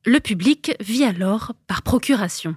Le 0.06 0.22
public 0.22 0.78
vit 0.80 1.04
alors 1.04 1.52
par 1.68 1.82
procuration. 1.82 2.56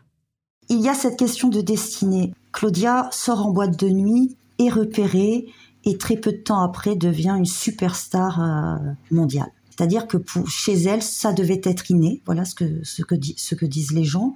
Il 0.69 0.81
y 0.81 0.89
a 0.89 0.95
cette 0.95 1.19
question 1.19 1.49
de 1.49 1.61
destinée. 1.61 2.33
Claudia 2.53 3.09
sort 3.11 3.45
en 3.45 3.51
boîte 3.51 3.77
de 3.77 3.89
nuit, 3.89 4.37
est 4.61 4.71
repérée 4.71 5.53
et 5.85 5.99
très 5.99 6.17
peu 6.17 6.31
de 6.31 6.37
temps 6.39 6.63
après 6.63 6.95
devient 6.95 7.35
une 7.37 7.47
superstar 7.47 8.41
euh, 8.41 8.77
mondiale. 9.11 9.51
C'est-à-dire 9.71 10.07
que 10.07 10.19
chez 10.49 10.75
elle, 10.85 11.03
ça 11.03 11.33
devait 11.33 11.61
être 11.65 11.91
inné. 11.91 12.23
Voilà 12.27 12.45
ce 12.45 12.55
que 12.55 13.65
disent 13.67 13.93
les 13.93 14.05
gens. 14.05 14.35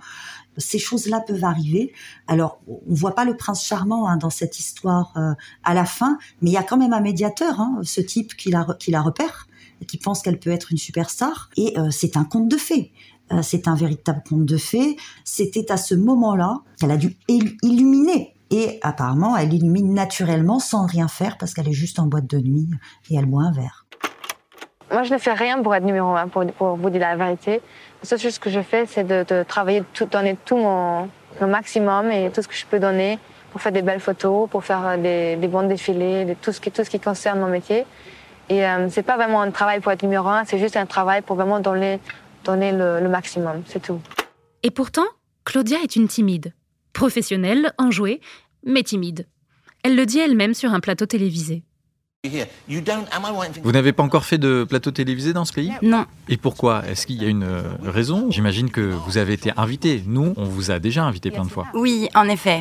Ces 0.57 0.79
choses-là 0.79 1.21
peuvent 1.21 1.45
arriver. 1.45 1.93
Alors, 2.27 2.61
on 2.67 2.95
voit 2.95 3.15
pas 3.15 3.25
le 3.25 3.37
prince 3.37 3.65
charmant 3.65 4.09
hein, 4.09 4.17
dans 4.17 4.31
cette 4.31 4.59
histoire 4.59 5.13
euh, 5.17 5.33
à 5.65 5.75
la 5.75 5.85
fin, 5.85 6.19
mais 6.43 6.51
il 6.51 6.53
y 6.53 6.59
a 6.59 6.63
quand 6.63 6.77
même 6.77 6.93
un 6.93 7.01
médiateur, 7.01 7.61
hein, 7.61 7.81
ce 7.83 8.01
type 8.01 8.37
qui 8.37 8.51
la, 8.51 8.67
qui 8.79 8.91
la 8.91 9.01
repère, 9.01 9.47
qui 9.87 9.97
pense 9.97 10.23
qu'elle 10.23 10.39
peut 10.39 10.51
être 10.51 10.73
une 10.73 10.79
superstar. 10.79 11.51
Et 11.57 11.79
euh, 11.79 11.91
c'est 11.91 12.17
un 12.17 12.25
conte 12.25 12.49
de 12.49 12.57
fées. 12.57 12.93
Euh, 13.33 13.43
c'est 13.43 13.69
un 13.69 13.75
véritable 13.75 14.23
conte 14.29 14.45
de 14.45 14.57
fées. 14.57 14.97
C'était 15.25 15.71
à 15.71 15.77
ce 15.77 15.95
moment-là 15.95 16.61
qu'elle 16.79 16.91
a 16.91 16.97
dû 16.97 17.17
illuminer 17.29 18.35
et 18.51 18.81
apparemment, 18.83 19.37
elle 19.37 19.55
illumine 19.55 19.95
naturellement 19.95 20.59
sans 20.59 20.85
rien 20.87 21.07
faire 21.07 21.39
parce 21.39 21.55
qu'elle 21.55 21.69
est 21.69 21.73
juste 21.73 22.01
en 22.01 22.07
boîte 22.07 22.27
de 22.27 22.39
nuit 22.39 22.69
et 23.09 23.15
elle 23.15 23.27
boit 23.27 23.45
un 23.45 23.53
verre. 23.53 23.87
Moi, 24.91 25.05
je 25.05 25.15
ne 25.15 25.19
fais 25.19 25.33
rien 25.33 25.63
pour 25.63 25.73
être 25.73 25.85
numéro 25.85 26.17
un, 26.17 26.27
pour, 26.27 26.45
vous 26.77 26.91
dire 26.91 27.01
la 27.01 27.17
vérité. 27.17 27.61
Chose 28.03 28.39
que 28.39 28.51
je 28.51 28.61
fais, 28.61 28.87
c'est 28.87 29.05
de, 29.05 29.43
travailler, 29.43 29.83
tout, 29.93 30.07
donner 30.07 30.37
tout 30.45 30.57
mon, 30.57 31.09
maximum 31.41 32.11
et 32.11 32.31
tout 32.31 32.43
ce 32.43 32.49
que 32.49 32.55
je 32.55 32.67
peux 32.67 32.79
donner 32.79 33.19
pour 33.53 33.61
faire 33.61 33.73
des 33.73 33.83
belles 33.83 34.01
photos, 34.01 34.49
pour 34.49 34.65
faire 34.65 34.97
des, 34.99 35.37
bons 35.49 35.67
défilés, 35.67 36.37
tout, 36.41 36.53
ce 36.53 36.61
qui, 36.61 36.71
tout 36.71 36.85
ce 36.85 36.91
qui 36.91 37.01
concerne 37.01 37.41
mon 37.41 37.49
métier. 37.49 37.85
Et 38.49 38.67
euh, 38.67 38.89
c'est 38.91 39.03
pas 39.03 39.17
vraiment 39.17 39.43
un 39.43 39.51
travail 39.51 39.81
pour 39.81 39.93
être 39.93 40.03
numéro 40.03 40.29
un, 40.29 40.45
c'est 40.45 40.59
juste 40.59 40.77
un 40.77 40.87
travail 40.87 41.23
pour 41.23 41.37
vraiment 41.37 41.61
donner, 41.61 42.01
donner 42.45 42.73
le, 42.73 43.01
le 43.01 43.09
maximum, 43.09 43.63
c'est 43.67 43.81
tout. 43.81 44.01
Et 44.63 44.71
pourtant, 44.71 45.07
Claudia 45.45 45.79
est 45.83 45.97
une 45.97 46.09
timide. 46.09 46.53
Professionnelle, 46.93 47.73
enjouée, 47.79 48.21
mais 48.65 48.83
timide. 48.83 49.27
Elle 49.83 49.97
le 49.97 50.05
dit 50.05 50.19
elle-même 50.19 50.55
sur 50.55 50.73
un 50.75 50.81
plateau 50.81 51.07
télévisé. 51.07 51.63
Vous 53.63 53.73
n'avez 53.73 53.93
pas 53.95 54.03
encore 54.03 54.27
fait 54.27 54.37
de 54.37 54.65
plateau 54.69 54.91
télévisé 54.91 55.33
dans 55.33 55.47
ce 55.47 55.55
pays? 55.55 55.73
Non. 55.81 56.05
Et 56.29 56.37
pourquoi? 56.37 56.83
Est-ce 56.87 57.07
qu'il 57.07 57.23
y 57.23 57.25
a 57.25 57.29
une 57.29 57.45
euh, 57.45 57.63
raison? 57.83 58.31
J'imagine 58.31 58.71
que 58.71 58.83
vous 58.83 59.17
avez 59.17 59.33
été 59.33 59.53
invité. 59.57 60.03
Nous, 60.07 60.35
on 60.37 60.45
vous 60.45 60.71
a 60.71 60.79
déjà 60.79 61.05
invité 61.05 61.31
plein 61.31 61.47
de 61.47 61.51
fois. 61.51 61.67
Oui, 61.73 62.11
en 62.15 62.29
effet. 62.29 62.61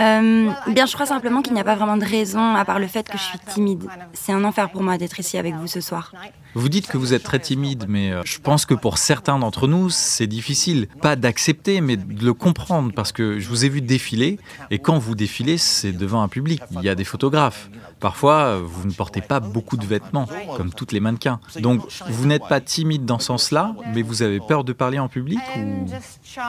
Euh, 0.00 0.50
bien, 0.68 0.86
je 0.86 0.94
crois 0.94 1.06
simplement 1.06 1.42
qu'il 1.42 1.52
n'y 1.52 1.60
a 1.60 1.64
pas 1.64 1.74
vraiment 1.74 1.96
de 1.96 2.04
raison 2.04 2.54
à 2.54 2.64
part 2.64 2.78
le 2.78 2.86
fait 2.86 3.08
que 3.08 3.18
je 3.18 3.22
suis 3.22 3.38
timide. 3.38 3.86
C'est 4.12 4.32
un 4.32 4.44
enfer 4.44 4.70
pour 4.70 4.82
moi 4.82 4.96
d'être 4.98 5.20
ici 5.20 5.36
avec 5.36 5.54
vous 5.54 5.66
ce 5.66 5.80
soir. 5.80 6.12
Vous 6.54 6.68
dites 6.68 6.86
que 6.88 6.96
vous 6.96 7.14
êtes 7.14 7.22
très 7.22 7.38
timide, 7.38 7.84
mais 7.88 8.10
euh, 8.10 8.22
je 8.24 8.38
pense 8.38 8.64
que 8.66 8.74
pour 8.74 8.98
certains 8.98 9.38
d'entre 9.38 9.68
nous, 9.68 9.90
c'est 9.90 10.26
difficile. 10.26 10.88
Pas 11.00 11.16
d'accepter, 11.16 11.80
mais 11.80 11.96
de 11.96 12.24
le 12.24 12.34
comprendre, 12.34 12.92
parce 12.94 13.12
que 13.12 13.38
je 13.38 13.48
vous 13.48 13.64
ai 13.64 13.68
vu 13.68 13.80
défiler, 13.82 14.38
et 14.70 14.78
quand 14.78 14.98
vous 14.98 15.14
défilez, 15.14 15.58
c'est 15.58 15.92
devant 15.92 16.22
un 16.22 16.28
public. 16.28 16.62
Il 16.72 16.82
y 16.82 16.88
a 16.88 16.94
des 16.94 17.04
photographes. 17.04 17.70
Parfois, 18.00 18.58
vous 18.58 18.88
ne 18.88 18.92
portez 18.92 19.20
pas 19.20 19.40
beaucoup 19.40 19.76
de 19.76 19.86
vêtements, 19.86 20.26
comme 20.56 20.72
toutes 20.72 20.92
les 20.92 21.00
mannequins. 21.00 21.40
Donc, 21.60 21.82
vous 22.08 22.26
n'êtes 22.26 22.46
pas 22.48 22.60
timide 22.60 23.04
dans 23.04 23.18
ce 23.18 23.26
sens-là, 23.26 23.74
mais 23.94 24.02
vous 24.02 24.22
avez 24.22 24.40
peur 24.40 24.64
de 24.64 24.72
parler 24.72 24.98
en 24.98 25.08
public. 25.08 25.40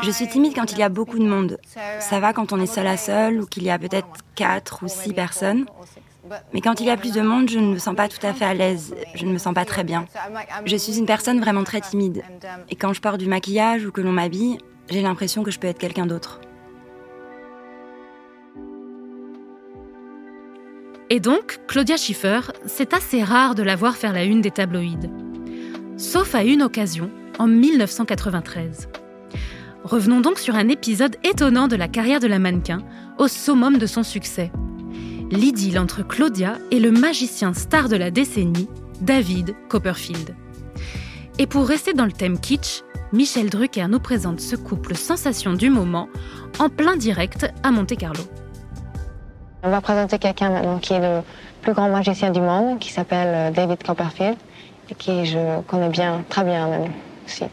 Je 0.03 0.11
suis 0.11 0.27
timide 0.27 0.53
quand 0.55 0.71
il 0.71 0.79
y 0.79 0.83
a 0.83 0.89
beaucoup 0.89 1.19
de 1.19 1.27
monde. 1.27 1.59
Ça 1.99 2.19
va 2.19 2.33
quand 2.33 2.53
on 2.53 2.59
est 2.59 2.65
seul 2.65 2.87
à 2.87 2.97
seul 2.97 3.41
ou 3.41 3.45
qu'il 3.45 3.63
y 3.63 3.69
a 3.69 3.77
peut-être 3.77 4.07
quatre 4.35 4.83
ou 4.83 4.87
six 4.87 5.13
personnes. 5.13 5.65
Mais 6.53 6.61
quand 6.61 6.79
il 6.79 6.87
y 6.87 6.89
a 6.89 6.97
plus 6.97 7.11
de 7.11 7.21
monde, 7.21 7.49
je 7.49 7.59
ne 7.59 7.73
me 7.73 7.79
sens 7.79 7.95
pas 7.95 8.07
tout 8.07 8.25
à 8.25 8.33
fait 8.33 8.45
à 8.45 8.53
l'aise. 8.53 8.95
Je 9.15 9.25
ne 9.25 9.33
me 9.33 9.37
sens 9.37 9.53
pas 9.53 9.65
très 9.65 9.83
bien. 9.83 10.05
Je 10.65 10.75
suis 10.75 10.97
une 10.97 11.05
personne 11.05 11.39
vraiment 11.39 11.63
très 11.63 11.81
timide. 11.81 12.23
Et 12.69 12.75
quand 12.75 12.93
je 12.93 13.01
porte 13.01 13.17
du 13.17 13.27
maquillage 13.27 13.85
ou 13.85 13.91
que 13.91 14.01
l'on 14.01 14.11
m'habille, 14.11 14.57
j'ai 14.89 15.01
l'impression 15.01 15.43
que 15.43 15.51
je 15.51 15.59
peux 15.59 15.67
être 15.67 15.79
quelqu'un 15.79 16.05
d'autre. 16.05 16.39
Et 21.13 21.19
donc, 21.19 21.59
Claudia 21.67 21.97
Schiffer, 21.97 22.39
c'est 22.65 22.93
assez 22.93 23.21
rare 23.21 23.53
de 23.53 23.63
la 23.63 23.75
voir 23.75 23.97
faire 23.97 24.13
la 24.13 24.23
une 24.23 24.39
des 24.39 24.49
tabloïds. 24.49 25.09
Sauf 25.97 26.33
à 26.35 26.45
une 26.45 26.61
occasion, 26.61 27.11
en 27.37 27.47
1993. 27.47 28.87
Revenons 29.83 30.21
donc 30.21 30.39
sur 30.39 30.55
un 30.55 30.69
épisode 30.69 31.17
étonnant 31.25 31.67
de 31.67 31.75
la 31.75 31.89
carrière 31.89 32.21
de 32.21 32.27
la 32.27 32.39
mannequin, 32.39 32.79
au 33.17 33.27
summum 33.27 33.77
de 33.77 33.87
son 33.87 34.03
succès. 34.03 34.53
L'idylle 35.31 35.79
entre 35.79 36.01
Claudia 36.01 36.57
et 36.71 36.79
le 36.79 36.91
magicien 36.91 37.53
star 37.53 37.89
de 37.89 37.97
la 37.97 38.09
décennie, 38.09 38.69
David 39.01 39.53
Copperfield. 39.67 40.33
Et 41.39 41.45
pour 41.45 41.67
rester 41.67 41.91
dans 41.91 42.05
le 42.05 42.13
thème 42.13 42.39
kitsch, 42.39 42.83
Michel 43.11 43.49
Drucker 43.49 43.89
nous 43.89 43.99
présente 43.99 44.39
ce 44.39 44.55
couple 44.55 44.95
sensation 44.95 45.55
du 45.55 45.69
moment 45.69 46.07
en 46.57 46.69
plein 46.69 46.95
direct 46.95 47.47
à 47.63 47.71
Monte-Carlo. 47.71 48.23
On 49.63 49.69
va 49.69 49.81
présenter 49.81 50.17
quelqu'un 50.17 50.49
maintenant 50.49 50.79
qui 50.79 50.93
est 50.93 50.99
le 50.99 51.21
plus 51.61 51.73
grand 51.73 51.89
magicien 51.89 52.31
du 52.31 52.41
monde, 52.41 52.79
qui 52.79 52.91
s'appelle 52.91 53.27
euh, 53.27 53.51
David 53.51 53.83
Copperfield, 53.83 54.37
et 54.89 54.95
qui 54.95 55.25
je 55.25 55.61
connais 55.67 55.89
bien, 55.89 56.23
très 56.29 56.43
bien 56.43 56.67
même 56.67 56.91
aussi. 57.25 57.45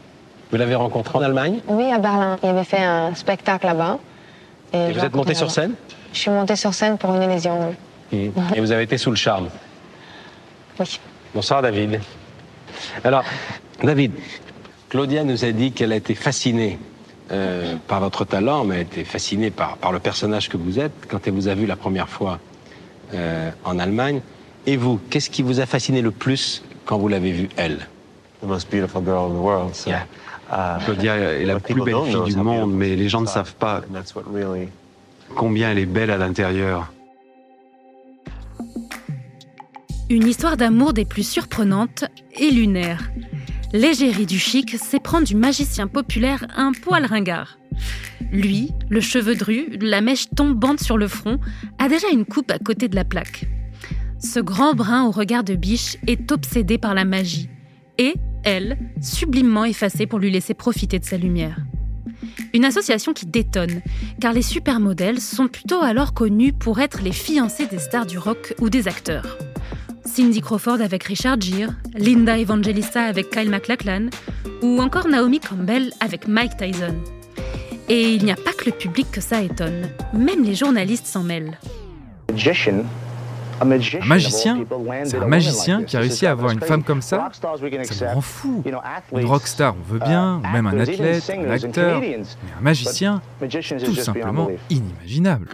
Vous 0.51 0.57
l'avez 0.57 0.73
rencontré 0.73 1.19
en 1.19 1.21
Allemagne? 1.21 1.59
Oui, 1.67 1.91
à 1.91 1.99
Berlin. 1.99 2.37
Il 2.41 2.49
avait 2.49 2.63
fait 2.63 2.83
un 2.83 3.13
spectacle 3.13 3.67
là-bas. 3.67 3.99
Et, 4.73 4.91
vous 4.91 5.05
êtes 5.05 5.15
monté 5.15 5.35
sur 5.35 5.51
scène? 5.51 5.73
Je 6.11 6.19
suis 6.19 6.31
montée 6.31 6.55
sur 6.55 6.73
scène 6.73 6.97
pour 6.97 7.13
une 7.13 7.21
élésion. 7.21 7.75
Et, 8.11 8.31
et 8.55 8.59
vous 8.59 8.71
avez 8.71 8.83
été 8.83 8.97
sous 8.97 9.11
le 9.11 9.15
charme? 9.15 9.49
Oui. 10.79 10.99
Bonsoir 11.35 11.61
David. 11.61 11.99
Alors, 13.03 13.23
David, 13.83 14.13
Claudia 14.89 15.23
nous 15.23 15.45
a 15.45 15.51
dit 15.51 15.71
qu'elle 15.71 15.91
a 15.91 15.97
été 15.97 16.15
fascinée 16.15 16.79
euh, 17.31 17.75
par 17.87 17.99
votre 17.99 18.25
talent, 18.25 18.63
mais 18.63 18.75
elle 18.75 18.81
était 18.81 19.03
fascinée 19.03 19.51
par, 19.51 19.77
par 19.77 19.91
le 19.91 19.99
personnage 19.99 20.49
que 20.49 20.57
vous 20.57 20.79
êtes 20.79 20.93
quand 21.07 21.27
elle 21.27 21.33
vous 21.33 21.47
a 21.47 21.53
vu 21.55 21.65
la 21.65 21.75
première 21.75 22.09
fois 22.09 22.39
euh, 23.13 23.51
en 23.65 23.79
Allemagne. 23.79 24.21
Et 24.65 24.77
vous, 24.77 24.99
qu'est-ce 25.09 25.29
qui 25.29 25.41
vous 25.41 25.59
a 25.59 25.65
fasciné 25.65 26.01
le 26.01 26.11
plus 26.11 26.63
quand 26.85 26.97
vous 26.97 27.07
l'avez 27.07 27.31
vue, 27.31 27.49
elle? 27.55 27.87
The 28.41 28.45
most 28.47 28.69
beautiful 28.71 29.03
girl 29.03 29.31
in 29.31 29.35
the 29.35 29.41
world. 29.43 29.75
So, 29.75 29.89
Yeah. 29.89 30.05
uh, 30.51 30.83
Claudia 30.83 31.15
est 31.15 31.45
la 31.45 31.59
plus 31.59 31.81
belle 31.83 31.95
fille 32.05 32.33
du 32.33 32.35
monde, 32.37 32.73
mais 32.73 32.95
les 32.95 33.09
gens 33.09 33.21
ne 33.21 33.27
savent 33.27 33.55
pas 33.55 33.81
combien 35.35 35.71
elle 35.71 35.79
est 35.79 35.85
belle 35.85 36.09
à 36.11 36.17
l'intérieur. 36.17 36.91
Une 40.09 40.27
histoire 40.27 40.57
d'amour 40.57 40.93
des 40.93 41.05
plus 41.05 41.27
surprenantes 41.27 42.05
et 42.33 42.49
lunaires. 42.49 43.11
L'égérie 43.71 44.25
du 44.25 44.39
chic 44.39 44.77
s'éprend 44.77 45.21
du 45.21 45.35
magicien 45.35 45.87
populaire 45.87 46.45
un 46.55 46.71
poil 46.71 47.05
ringard. 47.05 47.59
Lui, 48.31 48.71
le 48.89 48.99
cheveu 48.99 49.35
dru, 49.35 49.77
la 49.79 50.01
mèche 50.01 50.29
tombante 50.35 50.79
sur 50.79 50.97
le 50.97 51.07
front, 51.07 51.39
a 51.77 51.87
déjà 51.87 52.07
une 52.11 52.25
coupe 52.25 52.49
à 52.49 52.57
côté 52.57 52.87
de 52.87 52.95
la 52.95 53.05
plaque. 53.05 53.45
Ce 54.17 54.39
grand 54.39 54.73
brun 54.73 55.05
au 55.05 55.11
regard 55.11 55.43
de 55.43 55.53
biche 55.53 55.97
est 56.07 56.31
obsédé 56.31 56.79
par 56.79 56.95
la 56.95 57.05
magie. 57.05 57.49
Et, 57.99 58.15
elle, 58.43 58.77
sublimement 59.01 59.65
effacée 59.65 60.07
pour 60.07 60.17
lui 60.17 60.31
laisser 60.31 60.55
profiter 60.55 60.97
de 60.97 61.05
sa 61.05 61.17
lumière. 61.17 61.59
Une 62.53 62.65
association 62.65 63.13
qui 63.13 63.27
détonne, 63.27 63.81
car 64.19 64.33
les 64.33 64.41
supermodèles 64.41 65.21
sont 65.21 65.47
plutôt 65.47 65.81
alors 65.81 66.13
connus 66.13 66.53
pour 66.53 66.79
être 66.79 67.01
les 67.03 67.11
fiancés 67.11 67.67
des 67.67 67.79
stars 67.79 68.07
du 68.07 68.17
rock 68.17 68.55
ou 68.59 68.69
des 68.69 68.87
acteurs. 68.87 69.37
Cindy 70.09 70.41
Crawford 70.41 70.81
avec 70.81 71.03
Richard 71.03 71.39
Gere, 71.39 71.69
Linda 71.95 72.37
Evangelista 72.37 73.03
avec 73.03 73.29
Kyle 73.29 73.49
MacLachlan, 73.49 74.07
ou 74.63 74.81
encore 74.81 75.07
Naomi 75.07 75.39
Campbell 75.39 75.91
avec 75.99 76.27
Mike 76.27 76.57
Tyson. 76.57 76.95
Et 77.89 78.13
il 78.13 78.25
n'y 78.25 78.31
a 78.31 78.35
pas 78.35 78.51
que 78.53 78.65
le 78.65 78.71
public 78.71 79.07
que 79.11 79.21
ça 79.21 79.41
étonne, 79.41 79.87
même 80.13 80.43
les 80.43 80.55
journalistes 80.55 81.05
s'en 81.05 81.21
mêlent. 81.21 81.57
Un 83.61 83.65
magicien 84.05 84.57
C'est 85.03 85.17
un 85.17 85.27
magicien 85.27 85.83
qui 85.83 85.95
a 85.95 85.99
réussi 85.99 86.25
à 86.25 86.31
avoir 86.31 86.51
une 86.51 86.61
femme 86.61 86.83
comme 86.83 87.01
ça 87.01 87.29
Ça 87.33 87.49
me 87.49 88.13
rend 88.13 88.21
fou. 88.21 88.63
Une 89.13 89.25
rockstar, 89.25 89.75
on 89.79 89.93
veut 89.93 89.99
bien, 89.99 90.41
ou 90.43 90.51
même 90.51 90.65
un 90.65 90.79
athlète, 90.79 91.29
un 91.29 91.51
acteur, 91.51 92.01
mais 92.01 92.17
un 92.57 92.61
magicien, 92.61 93.21
tout 93.85 93.95
simplement 93.95 94.49
inimaginable. 94.71 95.47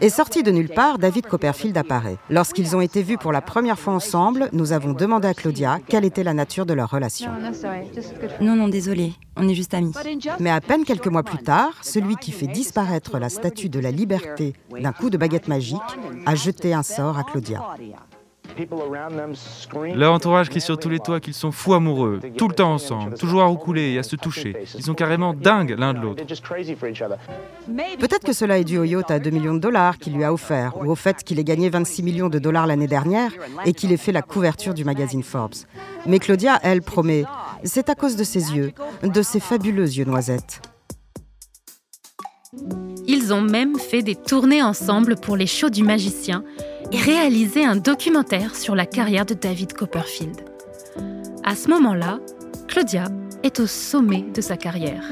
Et 0.00 0.10
sorti 0.10 0.42
de 0.42 0.50
nulle 0.50 0.68
part, 0.68 0.98
David 0.98 1.26
Copperfield 1.26 1.76
apparaît. 1.76 2.18
Lorsqu'ils 2.30 2.76
ont 2.76 2.80
été 2.80 3.02
vus 3.02 3.18
pour 3.18 3.32
la 3.32 3.40
première 3.40 3.78
fois 3.78 3.94
ensemble, 3.94 4.48
nous 4.52 4.72
avons 4.72 4.92
demandé 4.92 5.28
à 5.28 5.34
Claudia 5.34 5.78
quelle 5.88 6.04
était 6.04 6.24
la 6.24 6.34
nature 6.34 6.66
de 6.66 6.74
leur 6.74 6.90
relation. 6.90 7.30
Non, 8.40 8.56
non, 8.56 8.68
désolé, 8.68 9.12
on 9.36 9.48
est 9.48 9.54
juste 9.54 9.74
amis. 9.74 9.92
Mais 10.40 10.50
à 10.50 10.60
peine 10.60 10.84
quelques 10.84 11.08
mois 11.08 11.22
plus 11.22 11.42
tard, 11.42 11.72
celui 11.82 12.16
qui 12.16 12.32
fait 12.32 12.46
disparaître 12.46 13.18
la 13.18 13.28
statue 13.28 13.68
de 13.68 13.80
la 13.80 13.90
liberté 13.90 14.54
d'un 14.70 14.92
coup 14.92 15.10
de 15.10 15.16
baguette 15.16 15.48
magique 15.48 15.80
a 16.26 16.34
jeté 16.34 16.74
un 16.74 16.82
sort 16.82 17.18
à 17.18 17.24
Claudia. 17.24 17.62
Leur 19.94 20.12
entourage 20.12 20.48
crie 20.48 20.60
sur 20.60 20.78
tous 20.78 20.88
les 20.88 21.00
toits 21.00 21.20
qu'ils 21.20 21.34
sont 21.34 21.50
fous 21.50 21.74
amoureux, 21.74 22.20
tout 22.36 22.48
le 22.48 22.54
temps 22.54 22.74
ensemble, 22.74 23.16
toujours 23.16 23.42
à 23.42 23.46
roucouler 23.46 23.92
et 23.92 23.98
à 23.98 24.02
se 24.02 24.16
toucher. 24.16 24.56
Ils 24.76 24.84
sont 24.84 24.94
carrément 24.94 25.34
dingues 25.34 25.74
l'un 25.76 25.94
de 25.94 26.00
l'autre. 26.00 26.24
Peut-être 27.98 28.24
que 28.24 28.32
cela 28.32 28.58
est 28.58 28.64
dû 28.64 28.78
au 28.78 28.84
yacht 28.84 29.10
à 29.10 29.18
2 29.18 29.30
millions 29.30 29.54
de 29.54 29.58
dollars 29.58 29.98
qu'il 29.98 30.14
lui 30.14 30.24
a 30.24 30.32
offert, 30.32 30.76
ou 30.76 30.90
au 30.90 30.94
fait 30.94 31.24
qu'il 31.24 31.38
ait 31.38 31.44
gagné 31.44 31.68
26 31.68 32.02
millions 32.02 32.28
de 32.28 32.38
dollars 32.38 32.66
l'année 32.66 32.86
dernière 32.86 33.32
et 33.64 33.72
qu'il 33.72 33.92
ait 33.92 33.96
fait 33.96 34.12
la 34.12 34.22
couverture 34.22 34.74
du 34.74 34.84
magazine 34.84 35.22
Forbes. 35.22 35.54
Mais 36.06 36.18
Claudia, 36.18 36.60
elle, 36.62 36.82
promet, 36.82 37.24
c'est 37.64 37.88
à 37.88 37.94
cause 37.94 38.16
de 38.16 38.24
ses 38.24 38.54
yeux, 38.54 38.72
de 39.02 39.22
ses 39.22 39.40
fabuleux 39.40 39.88
yeux 39.88 40.04
noisettes. 40.04 40.60
Ils 43.06 43.32
ont 43.34 43.42
même 43.42 43.78
fait 43.78 44.02
des 44.02 44.14
tournées 44.14 44.62
ensemble 44.62 45.16
pour 45.16 45.36
les 45.36 45.46
shows 45.46 45.70
du 45.70 45.82
magicien 45.82 46.44
et 46.94 47.00
réalisé 47.00 47.64
un 47.64 47.74
documentaire 47.74 48.54
sur 48.54 48.76
la 48.76 48.86
carrière 48.86 49.26
de 49.26 49.34
David 49.34 49.72
Copperfield. 49.72 50.42
À 51.42 51.56
ce 51.56 51.68
moment-là, 51.70 52.20
Claudia 52.68 53.06
est 53.42 53.58
au 53.58 53.66
sommet 53.66 54.24
de 54.32 54.40
sa 54.40 54.56
carrière. 54.56 55.02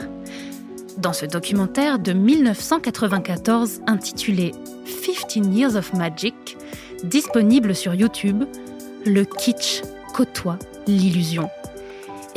Dans 0.99 1.13
ce 1.13 1.27
documentaire 1.27 1.99
de 1.99 2.13
1994 2.13 3.81
intitulé 3.89 4.53
15 5.05 5.49
Years 5.49 5.75
of 5.75 5.93
Magic, 5.95 6.57
disponible 7.03 7.75
sur 7.75 7.95
YouTube, 7.95 8.45
le 9.05 9.25
kitsch 9.25 9.83
côtoie 10.15 10.61
l'illusion. 10.87 11.51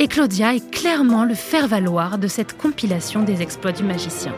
Et 0.00 0.08
Claudia 0.08 0.56
est 0.56 0.70
clairement 0.72 1.24
le 1.24 1.34
faire-valoir 1.34 2.18
de 2.18 2.26
cette 2.26 2.58
compilation 2.58 3.22
des 3.22 3.42
exploits 3.42 3.72
du 3.72 3.84
magicien. 3.84 4.34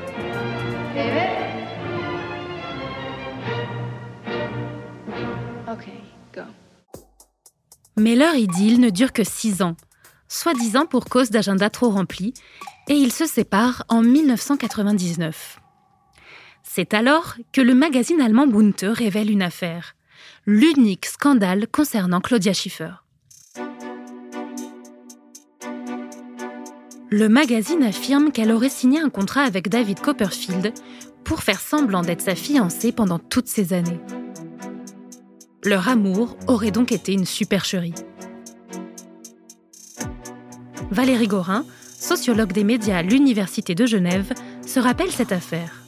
Mais 7.99 8.15
leur 8.15 8.37
idylle 8.37 8.81
ne 8.81 8.91
dure 8.91 9.13
que 9.13 9.25
six 9.25 9.61
ans, 9.61 9.77
soi-disant 10.29 10.87
pour 10.87 11.07
cause 11.07 11.31
d'agenda 11.31 11.69
trop 11.69 11.91
rempli, 11.91 12.33
et 12.89 12.95
ils 12.95 13.13
se 13.13 13.27
séparent 13.27 13.85
en 13.89 14.03
1999. 14.03 15.61
C'est 16.63 16.95
alors 16.95 17.35
que 17.53 17.61
le 17.61 17.75
magazine 17.75 18.21
allemand 18.21 18.47
Bunte 18.47 18.85
révèle 18.87 19.31
une 19.31 19.43
affaire, 19.43 19.97
l'unique 20.47 21.07
scandale 21.07 21.67
concernant 21.67 22.21
Claudia 22.21 22.53
Schiffer. 22.53 22.93
Le 27.11 27.29
magazine 27.29 27.83
affirme 27.83 28.31
qu'elle 28.31 28.53
aurait 28.53 28.69
signé 28.69 29.01
un 29.01 29.09
contrat 29.09 29.43
avec 29.43 29.69
David 29.69 30.01
Copperfield 30.01 30.73
pour 31.25 31.43
faire 31.43 31.61
semblant 31.61 32.03
d'être 32.03 32.21
sa 32.21 32.35
fiancée 32.35 32.93
pendant 32.93 33.19
toutes 33.19 33.49
ces 33.49 33.73
années. 33.73 34.01
Leur 35.65 35.89
amour 35.89 36.37
aurait 36.47 36.71
donc 36.71 36.93
été 36.93 37.13
une 37.13 37.25
supercherie. 37.25 37.95
Valérie 40.91 41.27
Gorin, 41.27 41.65
sociologue 41.99 42.53
des 42.53 42.63
médias 42.63 42.99
à 42.99 43.03
l'Université 43.03 43.75
de 43.75 43.85
Genève, 43.85 44.33
se 44.65 44.79
rappelle 44.79 45.11
cette 45.11 45.33
affaire. 45.33 45.83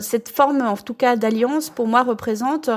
Cette 0.00 0.30
forme, 0.30 0.62
en 0.62 0.76
tout 0.76 0.94
cas, 0.94 1.16
d'alliance, 1.16 1.68
pour 1.68 1.86
moi, 1.86 2.02
représente 2.02 2.70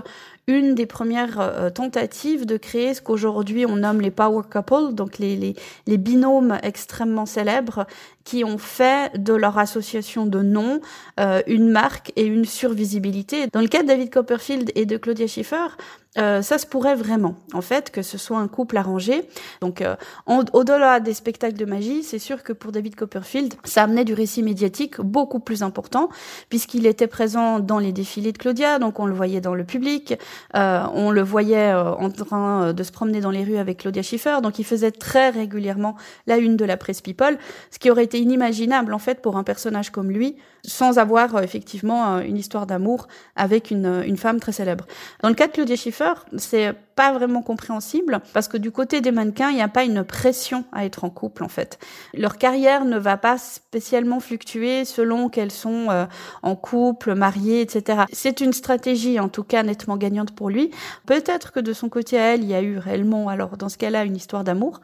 une 0.48 0.76
des 0.76 0.86
premières 0.86 1.40
euh, 1.40 1.70
tentatives 1.70 2.46
de 2.46 2.58
créer 2.58 2.94
ce 2.94 3.02
qu'aujourd'hui 3.02 3.66
on 3.66 3.78
nomme 3.78 4.02
les 4.02 4.12
power 4.12 4.44
couples, 4.52 4.94
donc 4.94 5.18
les, 5.18 5.56
binômes 5.88 6.58
extrêmement 6.62 7.26
célèbres 7.26 7.88
qui 8.24 8.44
ont 8.44 8.58
fait 8.58 9.12
de 9.22 9.34
leur 9.34 9.58
association 9.58 10.26
de 10.26 10.42
noms 10.42 10.82
euh, 11.20 11.42
une 11.48 11.70
marque 11.70 12.12
et 12.16 12.26
une 12.26 12.46
survisibilité. 12.46 13.48
Dans 13.52 13.62
le 13.62 13.68
cas 13.68 13.82
de 13.82 13.88
David 13.88 14.12
Copperfield 14.12 14.72
et 14.76 14.86
de 14.86 14.98
Claudia 14.98 15.28
Schiffer, 15.28 15.78
euh, 16.18 16.42
ça 16.42 16.58
se 16.58 16.66
pourrait 16.66 16.96
vraiment, 16.96 17.36
en 17.54 17.62
fait, 17.62 17.92
que 17.92 18.02
ce 18.02 18.18
soit 18.18 18.38
un 18.38 18.48
couple 18.48 18.78
arrangé. 18.78 19.28
Donc, 19.62 19.82
euh, 19.82 19.96
au-delà 20.28 21.00
des 21.00 21.14
spectacles 21.14 21.58
de 21.58 21.66
magie, 21.66 22.04
c'est 22.04 22.20
sûr 22.20 22.44
que 22.44 22.54
pour 22.54 22.72
David 22.72 22.96
Copperfield, 22.96 23.54
ça 23.64 23.84
amenait 23.84 24.06
du 24.06 24.14
récit 24.14 24.42
médiatique 24.42 25.02
beaucoup 25.02 25.40
plus 25.40 25.64
important, 25.64 26.10
puisqu'il 26.50 26.86
était 26.86 27.08
présent 27.08 27.60
dans 27.60 27.80
les 27.80 27.92
défilés 27.92 28.32
de 28.32 28.38
Claudia, 28.38 28.80
donc 28.80 29.00
on 29.00 29.06
le 29.06 29.14
voyait 29.14 29.42
dans 29.42 29.56
le 29.56 29.66
public, 29.66 30.18
euh, 30.56 30.84
on 30.94 31.12
le 31.12 31.22
voyait 31.22 31.74
euh, 31.74 31.92
en 31.96 32.10
train 32.10 32.74
de 32.74 32.84
se 32.84 32.92
promener 32.92 33.20
dans 33.20 33.32
les 33.32 33.44
rues 33.44 33.58
avec 33.58 33.80
Claudia 33.80 34.02
Schiffer, 34.02 34.38
donc 34.42 34.60
il 34.60 34.66
faisait 34.66 34.92
très 34.92 35.30
régulièrement 35.30 35.96
la 36.28 36.38
une 36.38 36.56
de 36.56 36.66
la 36.66 36.78
presse 36.78 37.02
People, 37.02 37.38
ce 37.72 37.80
qui 37.80 37.92
aurait 37.92 38.06
été 38.06 38.20
inimaginable, 38.20 38.94
en 38.94 39.00
fait, 39.00 39.22
pour 39.22 39.38
un 39.38 39.44
personnage 39.44 39.90
comme 39.90 40.10
lui, 40.10 40.38
sans 40.64 40.98
avoir 40.98 41.44
effectivement 41.44 42.20
une 42.20 42.38
histoire 42.38 42.66
d'amour 42.66 43.08
avec 43.36 43.70
une, 43.70 44.04
une 44.06 44.18
femme 44.18 44.40
très 44.40 44.52
célèbre. 44.52 44.86
Dans 45.22 45.30
le 45.30 45.36
cas 45.36 45.48
de 45.48 45.52
Claudia 45.52 45.76
Schiffer, 45.76 46.05
c'est 46.38 46.74
pas 46.96 47.12
vraiment 47.12 47.42
compréhensible 47.42 48.22
parce 48.34 48.48
que 48.48 48.58
du 48.58 48.72
côté 48.72 49.02
des 49.02 49.12
mannequins, 49.12 49.50
il 49.50 49.56
n'y 49.56 49.62
a 49.62 49.68
pas 49.68 49.84
une 49.84 50.04
pression 50.04 50.64
à 50.72 50.86
être 50.86 51.04
en 51.04 51.10
couple 51.10 51.44
en 51.44 51.50
fait. 51.50 51.78
Leur 52.14 52.38
carrière 52.38 52.86
ne 52.86 52.98
va 52.98 53.18
pas 53.18 53.38
spécialement 53.38 54.20
fluctuer 54.20 54.86
selon 54.86 55.30
qu'elles 55.30 55.52
sont 55.52 55.88
euh, 55.90 56.06
en 56.42 56.56
couple, 56.56 57.16
mariées, 57.16 57.62
etc. 57.62 58.04
C'est 58.14 58.40
une 58.40 58.54
stratégie 58.54 59.20
en 59.20 59.30
tout 59.30 59.44
cas 59.44 59.64
nettement 59.64 59.98
gagnante 59.98 60.34
pour 60.34 60.50
lui. 60.50 60.72
Peut-être 61.06 61.52
que 61.52 61.60
de 61.60 61.74
son 61.74 61.90
côté 61.90 62.18
à 62.18 62.34
elle, 62.34 62.44
il 62.44 62.50
y 62.50 62.56
a 62.56 62.62
eu 62.62 62.78
réellement 62.78 63.28
alors 63.28 63.58
dans 63.58 63.70
ce 63.70 63.78
cas-là 63.78 64.06
une 64.06 64.16
histoire 64.16 64.44
d'amour 64.44 64.80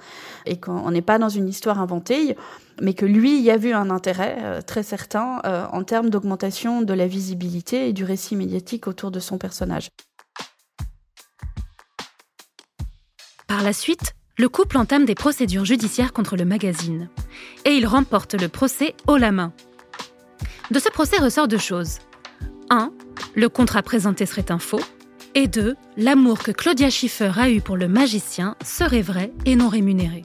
et 0.46 0.60
qu'on 0.60 0.92
n'est 0.92 1.02
pas 1.02 1.18
dans 1.18 1.30
une 1.30 1.48
histoire 1.48 1.80
inventée 1.80 2.36
mais 2.82 2.94
que 2.94 3.06
lui 3.06 3.40
y 3.40 3.52
a 3.52 3.58
vu 3.58 3.74
un 3.74 3.90
intérêt 3.90 4.38
euh, 4.42 4.62
très 4.62 4.84
certain 4.84 5.40
euh, 5.46 5.66
en 5.72 5.84
termes 5.84 6.10
d'augmentation 6.10 6.82
de 6.82 6.94
la 6.94 7.08
visibilité 7.08 7.88
et 7.88 7.94
du 7.94 8.04
récit 8.04 8.36
médiatique 8.36 8.88
autour 8.88 9.12
de 9.12 9.20
son 9.20 9.38
personnage. 9.38 9.90
Par 13.52 13.64
la 13.64 13.74
suite, 13.74 14.16
le 14.38 14.48
couple 14.48 14.78
entame 14.78 15.04
des 15.04 15.14
procédures 15.14 15.66
judiciaires 15.66 16.14
contre 16.14 16.38
le 16.38 16.46
magazine. 16.46 17.10
Et 17.66 17.72
il 17.72 17.86
remporte 17.86 18.34
le 18.34 18.48
procès 18.48 18.96
haut 19.08 19.18
la 19.18 19.34
main. 19.34 19.52
De 20.72 20.80
ce 20.80 20.88
procès 20.88 21.18
ressort 21.18 21.50
deux 21.50 21.58
choses. 21.58 21.98
1. 22.70 22.94
Le 23.36 23.50
contrat 23.50 23.84
présenté 23.84 24.26
serait 24.26 24.54
un 24.54 24.58
faux. 24.58 24.80
Et 25.36 25.50
2. 25.50 25.76
L'amour 25.98 26.40
que 26.40 26.52
Claudia 26.52 26.90
Schiffer 26.90 27.34
a 27.36 27.50
eu 27.50 27.60
pour 27.60 27.76
le 27.76 27.90
magicien 27.90 28.56
serait 28.64 29.02
vrai 29.02 29.34
et 29.46 29.58
non 29.58 29.68
rémunéré. 29.68 30.24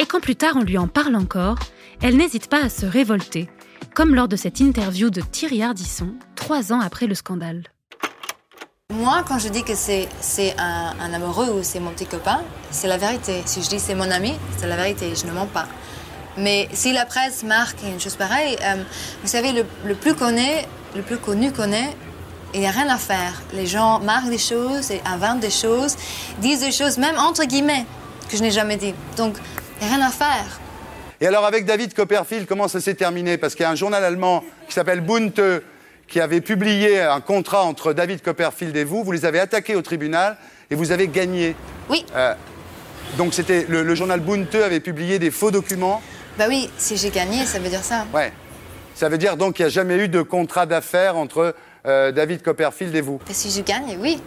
Et 0.00 0.06
quand 0.06 0.20
plus 0.20 0.36
tard 0.36 0.54
on 0.56 0.62
lui 0.62 0.78
en 0.78 0.88
parle 0.88 1.16
encore, 1.16 1.58
elle 2.00 2.16
n'hésite 2.16 2.48
pas 2.48 2.64
à 2.64 2.70
se 2.70 2.86
révolter, 2.86 3.50
comme 3.94 4.14
lors 4.14 4.28
de 4.28 4.36
cette 4.36 4.58
interview 4.58 5.10
de 5.10 5.20
Thierry 5.20 5.62
Ardisson, 5.62 6.14
trois 6.34 6.72
ans 6.72 6.80
après 6.80 7.06
le 7.06 7.14
scandale. 7.14 7.71
Moi, 8.92 9.24
quand 9.26 9.38
je 9.38 9.48
dis 9.48 9.64
que 9.64 9.74
c'est 9.74 10.06
un, 10.58 11.14
amoureux 11.14 11.48
ou 11.48 11.62
c'est 11.62 11.80
mon 11.80 11.92
petit 11.92 12.04
copain, 12.04 12.42
c'est 12.70 12.88
la 12.88 12.98
vérité. 12.98 13.42
Si 13.46 13.62
je 13.62 13.68
dis 13.70 13.80
c'est 13.80 13.94
mon 13.94 14.10
ami, 14.10 14.34
c'est 14.58 14.66
la 14.66 14.76
vérité, 14.76 15.14
je 15.14 15.24
ne 15.26 15.32
mens 15.32 15.46
pas. 15.46 15.66
Mais 16.36 16.68
si 16.74 16.92
la 16.92 17.06
presse 17.06 17.42
marque 17.42 17.78
une 17.84 17.98
chose 17.98 18.16
pareille, 18.16 18.54
euh, 18.62 18.82
vous 19.22 19.28
savez, 19.28 19.52
le, 19.52 19.94
plus 19.94 20.14
connu, 20.14 20.46
le 20.94 21.00
plus 21.00 21.16
connu 21.16 21.52
qu'on 21.52 21.72
est, 21.72 21.96
il 22.52 22.60
n'y 22.60 22.66
a 22.66 22.70
rien 22.70 22.86
à 22.90 22.98
faire. 22.98 23.40
Les 23.54 23.66
gens 23.66 23.98
marquent 24.00 24.28
des 24.28 24.36
choses, 24.36 24.92
inventent 25.06 25.40
des 25.40 25.50
choses, 25.50 25.96
disent 26.40 26.60
des 26.60 26.72
choses, 26.72 26.98
même 26.98 27.16
entre 27.16 27.44
guillemets, 27.44 27.86
que 28.28 28.36
je 28.36 28.42
n'ai 28.42 28.50
jamais 28.50 28.76
dit. 28.76 28.94
Donc, 29.16 29.36
il 29.80 29.86
n'y 29.86 29.92
a 29.94 29.96
rien 29.96 30.06
à 30.06 30.10
faire. 30.10 30.60
Et 31.18 31.26
alors, 31.26 31.46
avec 31.46 31.64
David 31.64 31.94
Copperfield, 31.94 32.46
comment 32.46 32.68
ça 32.68 32.80
s'est 32.80 32.94
terminé? 32.94 33.38
Parce 33.38 33.54
qu'il 33.54 33.62
y 33.62 33.66
a 33.66 33.70
un 33.70 33.74
journal 33.74 34.04
allemand 34.04 34.44
qui 34.68 34.74
s'appelle 34.74 35.00
Bunte 35.00 35.40
qui 36.12 36.20
avait 36.20 36.42
publié 36.42 37.00
un 37.00 37.22
contrat 37.22 37.62
entre 37.62 37.94
David 37.94 38.20
Copperfield 38.20 38.76
et 38.76 38.84
vous. 38.84 39.02
Vous 39.02 39.12
les 39.12 39.24
avez 39.24 39.40
attaqués 39.40 39.74
au 39.74 39.80
tribunal 39.80 40.36
et 40.70 40.74
vous 40.74 40.92
avez 40.92 41.08
gagné. 41.08 41.56
Oui. 41.88 42.04
Euh, 42.14 42.34
donc, 43.16 43.32
c'était 43.32 43.64
le, 43.66 43.82
le 43.82 43.94
journal 43.94 44.20
Bunte 44.20 44.54
avait 44.56 44.80
publié 44.80 45.18
des 45.18 45.30
faux 45.30 45.50
documents. 45.50 46.02
Bah 46.38 46.44
oui, 46.50 46.68
si 46.76 46.98
j'ai 46.98 47.08
gagné, 47.08 47.46
ça 47.46 47.58
veut 47.58 47.70
dire 47.70 47.82
ça. 47.82 48.06
Ouais. 48.12 48.30
Ça 48.94 49.08
veut 49.08 49.16
dire 49.16 49.38
donc 49.38 49.54
qu'il 49.54 49.64
n'y 49.64 49.68
a 49.68 49.72
jamais 49.72 49.96
eu 49.96 50.08
de 50.08 50.20
contrat 50.20 50.66
d'affaires 50.66 51.16
entre 51.16 51.54
euh, 51.86 52.12
David 52.12 52.42
Copperfield 52.42 52.94
et 52.94 53.00
vous. 53.00 53.18
Et 53.30 53.32
si 53.32 53.50
je 53.50 53.62
gagne, 53.62 53.96
oui. 53.98 54.20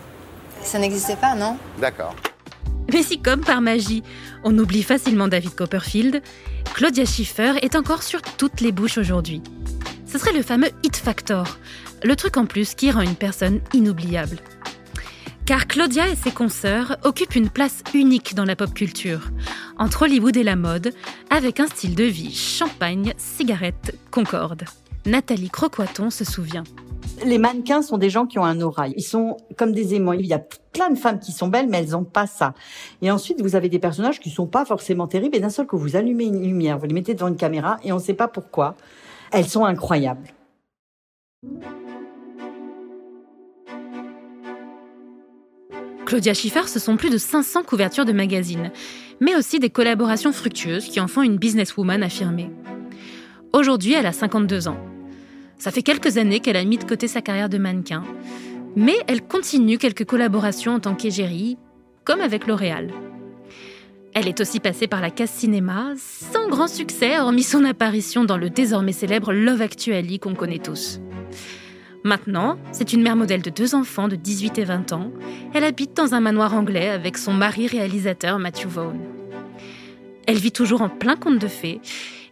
Ça 0.63 0.79
n'existait 0.79 1.17
pas, 1.17 1.35
non? 1.35 1.55
D'accord. 1.79 2.15
Mais 2.91 3.03
si, 3.03 3.19
comme 3.19 3.41
par 3.41 3.61
magie, 3.61 4.01
on 4.43 4.57
oublie 4.57 4.81
facilement 4.81 5.27
David 5.27 5.53
Copperfield, 5.53 6.23
Claudia 6.73 7.05
Schiffer 7.05 7.53
est 7.61 7.75
encore 7.75 8.01
sur 8.01 8.23
toutes 8.23 8.61
les 8.61 8.71
bouches 8.71 8.97
aujourd'hui. 8.97 9.43
Ce 10.15 10.21
serait 10.21 10.31
le 10.31 10.43
fameux 10.43 10.69
hit 10.81 10.95
factor, 10.95 11.57
le 12.01 12.15
truc 12.15 12.37
en 12.37 12.45
plus 12.45 12.73
qui 12.73 12.89
rend 12.89 13.01
une 13.01 13.17
personne 13.17 13.59
inoubliable. 13.73 14.37
Car 15.45 15.67
Claudia 15.67 16.07
et 16.07 16.15
ses 16.15 16.31
consoeurs 16.31 16.95
occupent 17.03 17.35
une 17.35 17.49
place 17.49 17.83
unique 17.93 18.33
dans 18.33 18.45
la 18.45 18.55
pop 18.55 18.73
culture, 18.73 19.29
entre 19.77 20.03
Hollywood 20.03 20.37
et 20.37 20.43
la 20.43 20.55
mode, 20.55 20.93
avec 21.29 21.59
un 21.59 21.67
style 21.67 21.95
de 21.95 22.05
vie 22.05 22.33
champagne, 22.33 23.13
cigarette, 23.17 23.99
concorde. 24.09 24.63
Nathalie 25.05 25.49
Croquaton 25.49 26.09
se 26.09 26.23
souvient. 26.23 26.63
Les 27.25 27.37
mannequins 27.37 27.81
sont 27.81 27.97
des 27.97 28.09
gens 28.09 28.25
qui 28.25 28.39
ont 28.39 28.45
un 28.45 28.61
aura. 28.61 28.87
Ils 28.87 29.03
sont 29.03 29.35
comme 29.57 29.73
des 29.73 29.95
aimants. 29.95 30.13
Il 30.13 30.25
y 30.25 30.33
a 30.33 30.39
plein 30.71 30.91
de 30.91 30.97
femmes 30.97 31.19
qui 31.19 31.33
sont 31.33 31.49
belles, 31.49 31.67
mais 31.67 31.79
elles 31.79 31.89
n'ont 31.89 32.05
pas 32.05 32.25
ça. 32.25 32.53
Et 33.01 33.11
ensuite, 33.11 33.41
vous 33.41 33.57
avez 33.57 33.67
des 33.67 33.79
personnages 33.79 34.21
qui 34.21 34.29
sont 34.29 34.47
pas 34.47 34.63
forcément 34.63 35.07
terribles. 35.07 35.35
Et 35.35 35.41
d'un 35.41 35.49
seul 35.49 35.67
coup, 35.67 35.77
vous 35.77 35.97
allumez 35.97 36.23
une 36.23 36.41
lumière, 36.41 36.77
vous 36.77 36.85
les 36.85 36.93
mettez 36.93 37.15
devant 37.15 37.27
une 37.27 37.35
caméra, 37.35 37.79
et 37.83 37.91
on 37.91 37.97
ne 37.97 38.01
sait 38.01 38.13
pas 38.13 38.29
pourquoi. 38.29 38.77
Elles 39.35 39.49
sont 39.49 39.65
incroyables. 39.65 40.29
Claudia 46.05 46.33
Schiffer, 46.33 46.65
ce 46.67 46.79
sont 46.79 46.95
plus 46.95 47.09
de 47.09 47.17
500 47.17 47.63
couvertures 47.63 48.05
de 48.05 48.13
magazines, 48.13 48.71
mais 49.19 49.35
aussi 49.35 49.59
des 49.59 49.69
collaborations 49.69 50.31
fructueuses 50.31 50.85
qui 50.85 51.01
en 51.01 51.07
font 51.07 51.21
une 51.21 51.35
businesswoman 51.35 52.01
affirmée. 52.01 52.49
Aujourd'hui, 53.51 53.91
elle 53.91 54.05
a 54.05 54.13
52 54.13 54.69
ans. 54.69 54.77
Ça 55.57 55.69
fait 55.69 55.81
quelques 55.81 56.17
années 56.17 56.39
qu'elle 56.39 56.55
a 56.55 56.63
mis 56.63 56.77
de 56.77 56.85
côté 56.85 57.09
sa 57.09 57.21
carrière 57.21 57.49
de 57.49 57.57
mannequin, 57.57 58.03
mais 58.77 58.95
elle 59.07 59.21
continue 59.21 59.77
quelques 59.77 60.05
collaborations 60.05 60.75
en 60.75 60.79
tant 60.79 60.95
qu'égérie, 60.95 61.57
comme 62.05 62.21
avec 62.21 62.47
L'Oréal. 62.47 62.89
Elle 64.15 64.29
est 64.29 64.39
aussi 64.39 64.61
passée 64.61 64.87
par 64.87 65.01
la 65.01 65.11
case 65.11 65.29
cinéma, 65.29 65.91
sans 65.97 66.47
grand 66.47 66.69
succès, 66.69 67.19
hormis 67.19 67.43
son 67.43 67.65
apparition 67.65 68.23
dans 68.23 68.37
le 68.37 68.49
désormais 68.49 68.93
célèbre 68.93 69.33
Love 69.33 69.61
Actually 69.61 70.19
qu'on 70.19 70.35
connaît 70.35 70.59
tous. 70.59 71.01
Maintenant, 72.05 72.57
c'est 72.71 72.93
une 72.93 73.01
mère 73.01 73.17
modèle 73.17 73.41
de 73.41 73.49
deux 73.49 73.75
enfants 73.75 74.07
de 74.07 74.15
18 74.15 74.57
et 74.59 74.63
20 74.63 74.93
ans. 74.93 75.11
Elle 75.53 75.65
habite 75.65 75.97
dans 75.97 76.13
un 76.13 76.21
manoir 76.21 76.53
anglais 76.53 76.87
avec 76.87 77.17
son 77.17 77.33
mari 77.33 77.67
réalisateur 77.67 78.39
Matthew 78.39 78.67
Vaughn. 78.67 78.99
Elle 80.27 80.37
vit 80.37 80.53
toujours 80.53 80.81
en 80.81 80.87
plein 80.87 81.17
conte 81.17 81.39
de 81.39 81.49
fées 81.49 81.81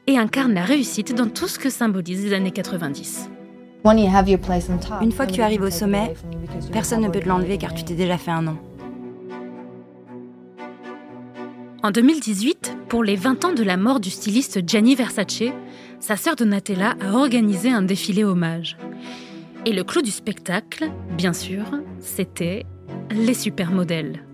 et 0.07 0.17
incarne 0.17 0.53
la 0.53 0.63
réussite 0.63 1.13
dans 1.13 1.27
tout 1.27 1.49
ce 1.49 1.59
que 1.59 1.69
symbolisent 1.69 2.23
les 2.23 2.33
années 2.33 2.51
90. 2.51 3.29
Une 5.01 5.11
fois 5.11 5.25
que 5.25 5.33
tu 5.33 5.41
arrives 5.41 5.61
au 5.61 5.69
sommet, 5.69 6.13
personne 6.71 7.01
ne 7.01 7.09
peut 7.09 7.19
te 7.19 7.27
l'enlever 7.27 7.57
car 7.57 7.73
tu 7.73 7.83
t'es 7.83 7.95
déjà 7.95 8.17
fait 8.17 8.31
un 8.31 8.43
nom. 8.43 8.57
En 11.85 11.91
2018, 11.91 12.77
pour 12.87 13.03
les 13.03 13.17
20 13.17 13.43
ans 13.43 13.51
de 13.51 13.61
la 13.61 13.75
mort 13.75 13.99
du 13.99 14.09
styliste 14.09 14.61
Gianni 14.65 14.95
Versace, 14.95 15.51
sa 15.99 16.15
sœur 16.15 16.37
Donatella 16.37 16.95
a 17.01 17.11
organisé 17.11 17.71
un 17.71 17.81
défilé 17.81 18.23
hommage. 18.23 18.77
Et 19.65 19.73
le 19.73 19.83
clou 19.83 20.01
du 20.01 20.09
spectacle, 20.09 20.89
bien 21.17 21.33
sûr, 21.33 21.65
c'était 21.99 22.65
les 23.11 23.33
supermodèles. 23.33 24.25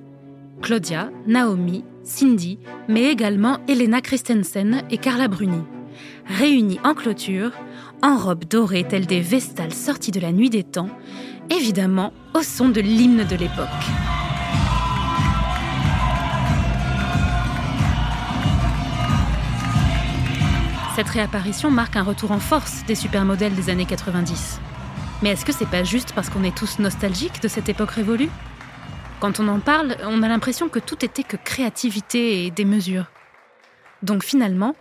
Claudia, 0.61 1.09
Naomi, 1.25 1.83
Cindy, 2.03 2.59
mais 2.87 3.05
également 3.05 3.57
Elena 3.67 4.01
Christensen 4.01 4.83
et 4.91 4.99
Carla 4.99 5.27
Bruni. 5.27 5.63
Réunies 6.27 6.79
en 6.83 6.93
clôture, 6.93 7.53
en 8.03 8.15
robes 8.15 8.45
dorées 8.45 8.87
telles 8.87 9.07
des 9.07 9.21
vestales 9.21 9.73
sorties 9.73 10.11
de 10.11 10.19
la 10.19 10.31
nuit 10.31 10.51
des 10.51 10.63
temps, 10.63 10.89
évidemment 11.49 12.13
au 12.35 12.43
son 12.43 12.69
de 12.69 12.79
l'hymne 12.81 13.25
de 13.25 13.35
l'époque. 13.35 14.18
Cette 20.99 21.07
réapparition 21.07 21.71
marque 21.71 21.95
un 21.95 22.03
retour 22.03 22.33
en 22.33 22.41
force 22.41 22.83
des 22.85 22.93
supermodèles 22.93 23.55
des 23.55 23.69
années 23.69 23.85
90. 23.85 24.59
Mais 25.21 25.29
est-ce 25.29 25.45
que 25.45 25.53
c'est 25.53 25.65
pas 25.65 25.85
juste 25.85 26.11
parce 26.11 26.29
qu'on 26.29 26.43
est 26.43 26.53
tous 26.53 26.77
nostalgiques 26.79 27.41
de 27.41 27.47
cette 27.47 27.69
époque 27.69 27.91
révolue? 27.91 28.29
Quand 29.21 29.39
on 29.39 29.47
en 29.47 29.61
parle, 29.61 29.95
on 30.03 30.23
a 30.23 30.27
l'impression 30.27 30.67
que 30.67 30.79
tout 30.79 31.05
était 31.05 31.23
que 31.23 31.37
créativité 31.37 32.43
et 32.45 32.51
des 32.51 32.65
mesures. 32.65 33.05
Donc 34.03 34.25
finalement, 34.25 34.75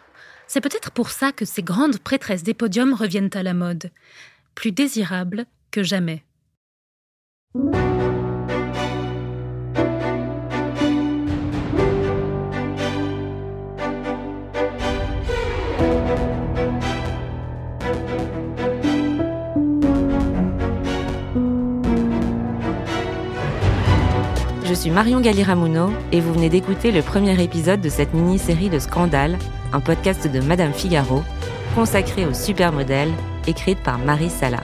c'est 0.48 0.60
peut-être 0.60 0.90
pour 0.90 1.10
ça 1.10 1.30
que 1.30 1.44
ces 1.44 1.62
grandes 1.62 2.00
prêtresses 2.00 2.42
des 2.42 2.52
podiums 2.52 2.94
reviennent 2.94 3.30
à 3.34 3.44
la 3.44 3.54
mode, 3.54 3.92
plus 4.56 4.72
désirables 4.72 5.46
que 5.70 5.84
jamais. 5.84 6.24
Suis 24.78 24.90
Marion 24.90 25.20
Galiramuno 25.20 25.90
et 26.12 26.20
vous 26.20 26.32
venez 26.32 26.48
d'écouter 26.48 26.92
le 26.92 27.02
premier 27.02 27.42
épisode 27.42 27.80
de 27.80 27.88
cette 27.88 28.14
mini-série 28.14 28.70
de 28.70 28.78
Scandale, 28.78 29.36
un 29.72 29.80
podcast 29.80 30.30
de 30.30 30.38
Madame 30.38 30.72
Figaro, 30.72 31.24
consacré 31.74 32.24
aux 32.24 32.32
supermodèles, 32.32 33.10
écrite 33.48 33.80
par 33.80 33.98
Marie 33.98 34.30
Sala. 34.30 34.62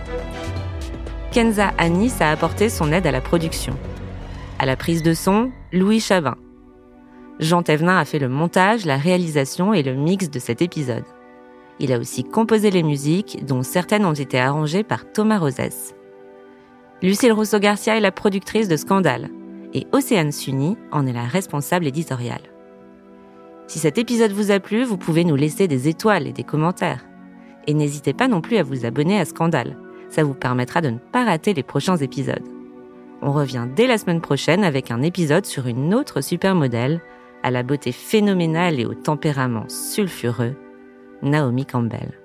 Kenza 1.33 1.73
Anis 1.79 2.21
a 2.21 2.31
apporté 2.31 2.69
son 2.69 2.93
aide 2.93 3.09
à 3.09 3.11
la 3.11 3.21
production. 3.21 3.77
À 4.61 4.67
la 4.67 4.77
prise 4.77 5.03
de 5.03 5.15
son, 5.15 5.51
Louis 5.73 5.99
Chavin. 5.99 6.37
Jean 7.41 7.65
Thévenin 7.65 7.99
a 7.99 8.05
fait 8.05 8.21
le 8.21 8.29
montage, 8.29 8.87
la 8.87 8.99
réalisation 8.99 9.75
et 9.75 9.83
le 9.83 9.95
mix 9.95 10.31
de 10.31 10.39
cet 10.39 10.63
épisode. 10.63 11.07
Il 11.81 11.93
a 11.93 11.99
aussi 11.99 12.23
composé 12.23 12.71
les 12.71 12.85
musiques, 12.85 13.45
dont 13.45 13.65
certaines 13.65 14.07
ont 14.07 14.13
été 14.13 14.39
arrangées 14.39 14.85
par 14.85 15.11
Thomas 15.11 15.39
Rosès. 15.39 15.93
Lucille 17.03 17.33
Rousseau-Garcia 17.33 17.97
est 17.97 18.01
la 18.01 18.13
productrice 18.13 18.69
de 18.69 18.77
Scandale 18.77 19.29
et 19.75 19.87
Océane 19.93 20.33
Sunny 20.33 20.77
en 20.93 21.07
est 21.07 21.13
la 21.13 21.25
responsable 21.25 21.87
éditoriale. 21.87 22.41
Si 23.67 23.79
cet 23.79 23.99
épisode 23.99 24.33
vous 24.33 24.51
a 24.51 24.61
plu, 24.61 24.85
vous 24.85 24.97
pouvez 24.97 25.25
nous 25.25 25.37
laisser 25.37 25.69
des 25.69 25.89
étoiles 25.89 26.27
et 26.27 26.33
des 26.33 26.45
commentaires. 26.45 27.05
Et 27.67 27.75
n'hésitez 27.75 28.13
pas 28.13 28.29
non 28.29 28.41
plus 28.41 28.59
à 28.59 28.63
vous 28.63 28.87
abonner 28.87 29.19
à 29.19 29.25
Scandale. 29.25 29.77
Ça 30.11 30.23
vous 30.23 30.35
permettra 30.35 30.81
de 30.81 30.91
ne 30.91 30.99
pas 30.99 31.25
rater 31.25 31.55
les 31.55 31.63
prochains 31.63 31.97
épisodes. 31.97 32.47
On 33.23 33.33
revient 33.33 33.67
dès 33.75 33.87
la 33.87 33.99
semaine 33.99 34.21
prochaine 34.21 34.65
avec 34.65 34.91
un 34.91 35.03
épisode 35.03 35.47
sur 35.47 35.67
une 35.67 35.95
autre 35.95 36.21
supermodèle 36.21 37.01
à 37.43 37.51
la 37.51 37.63
beauté 37.63 37.91
phénoménale 37.91 38.79
et 38.79 38.87
au 38.87 38.95
tempérament 38.95 39.65
sulfureux, 39.69 40.55
Naomi 41.23 41.65
Campbell. 41.65 42.24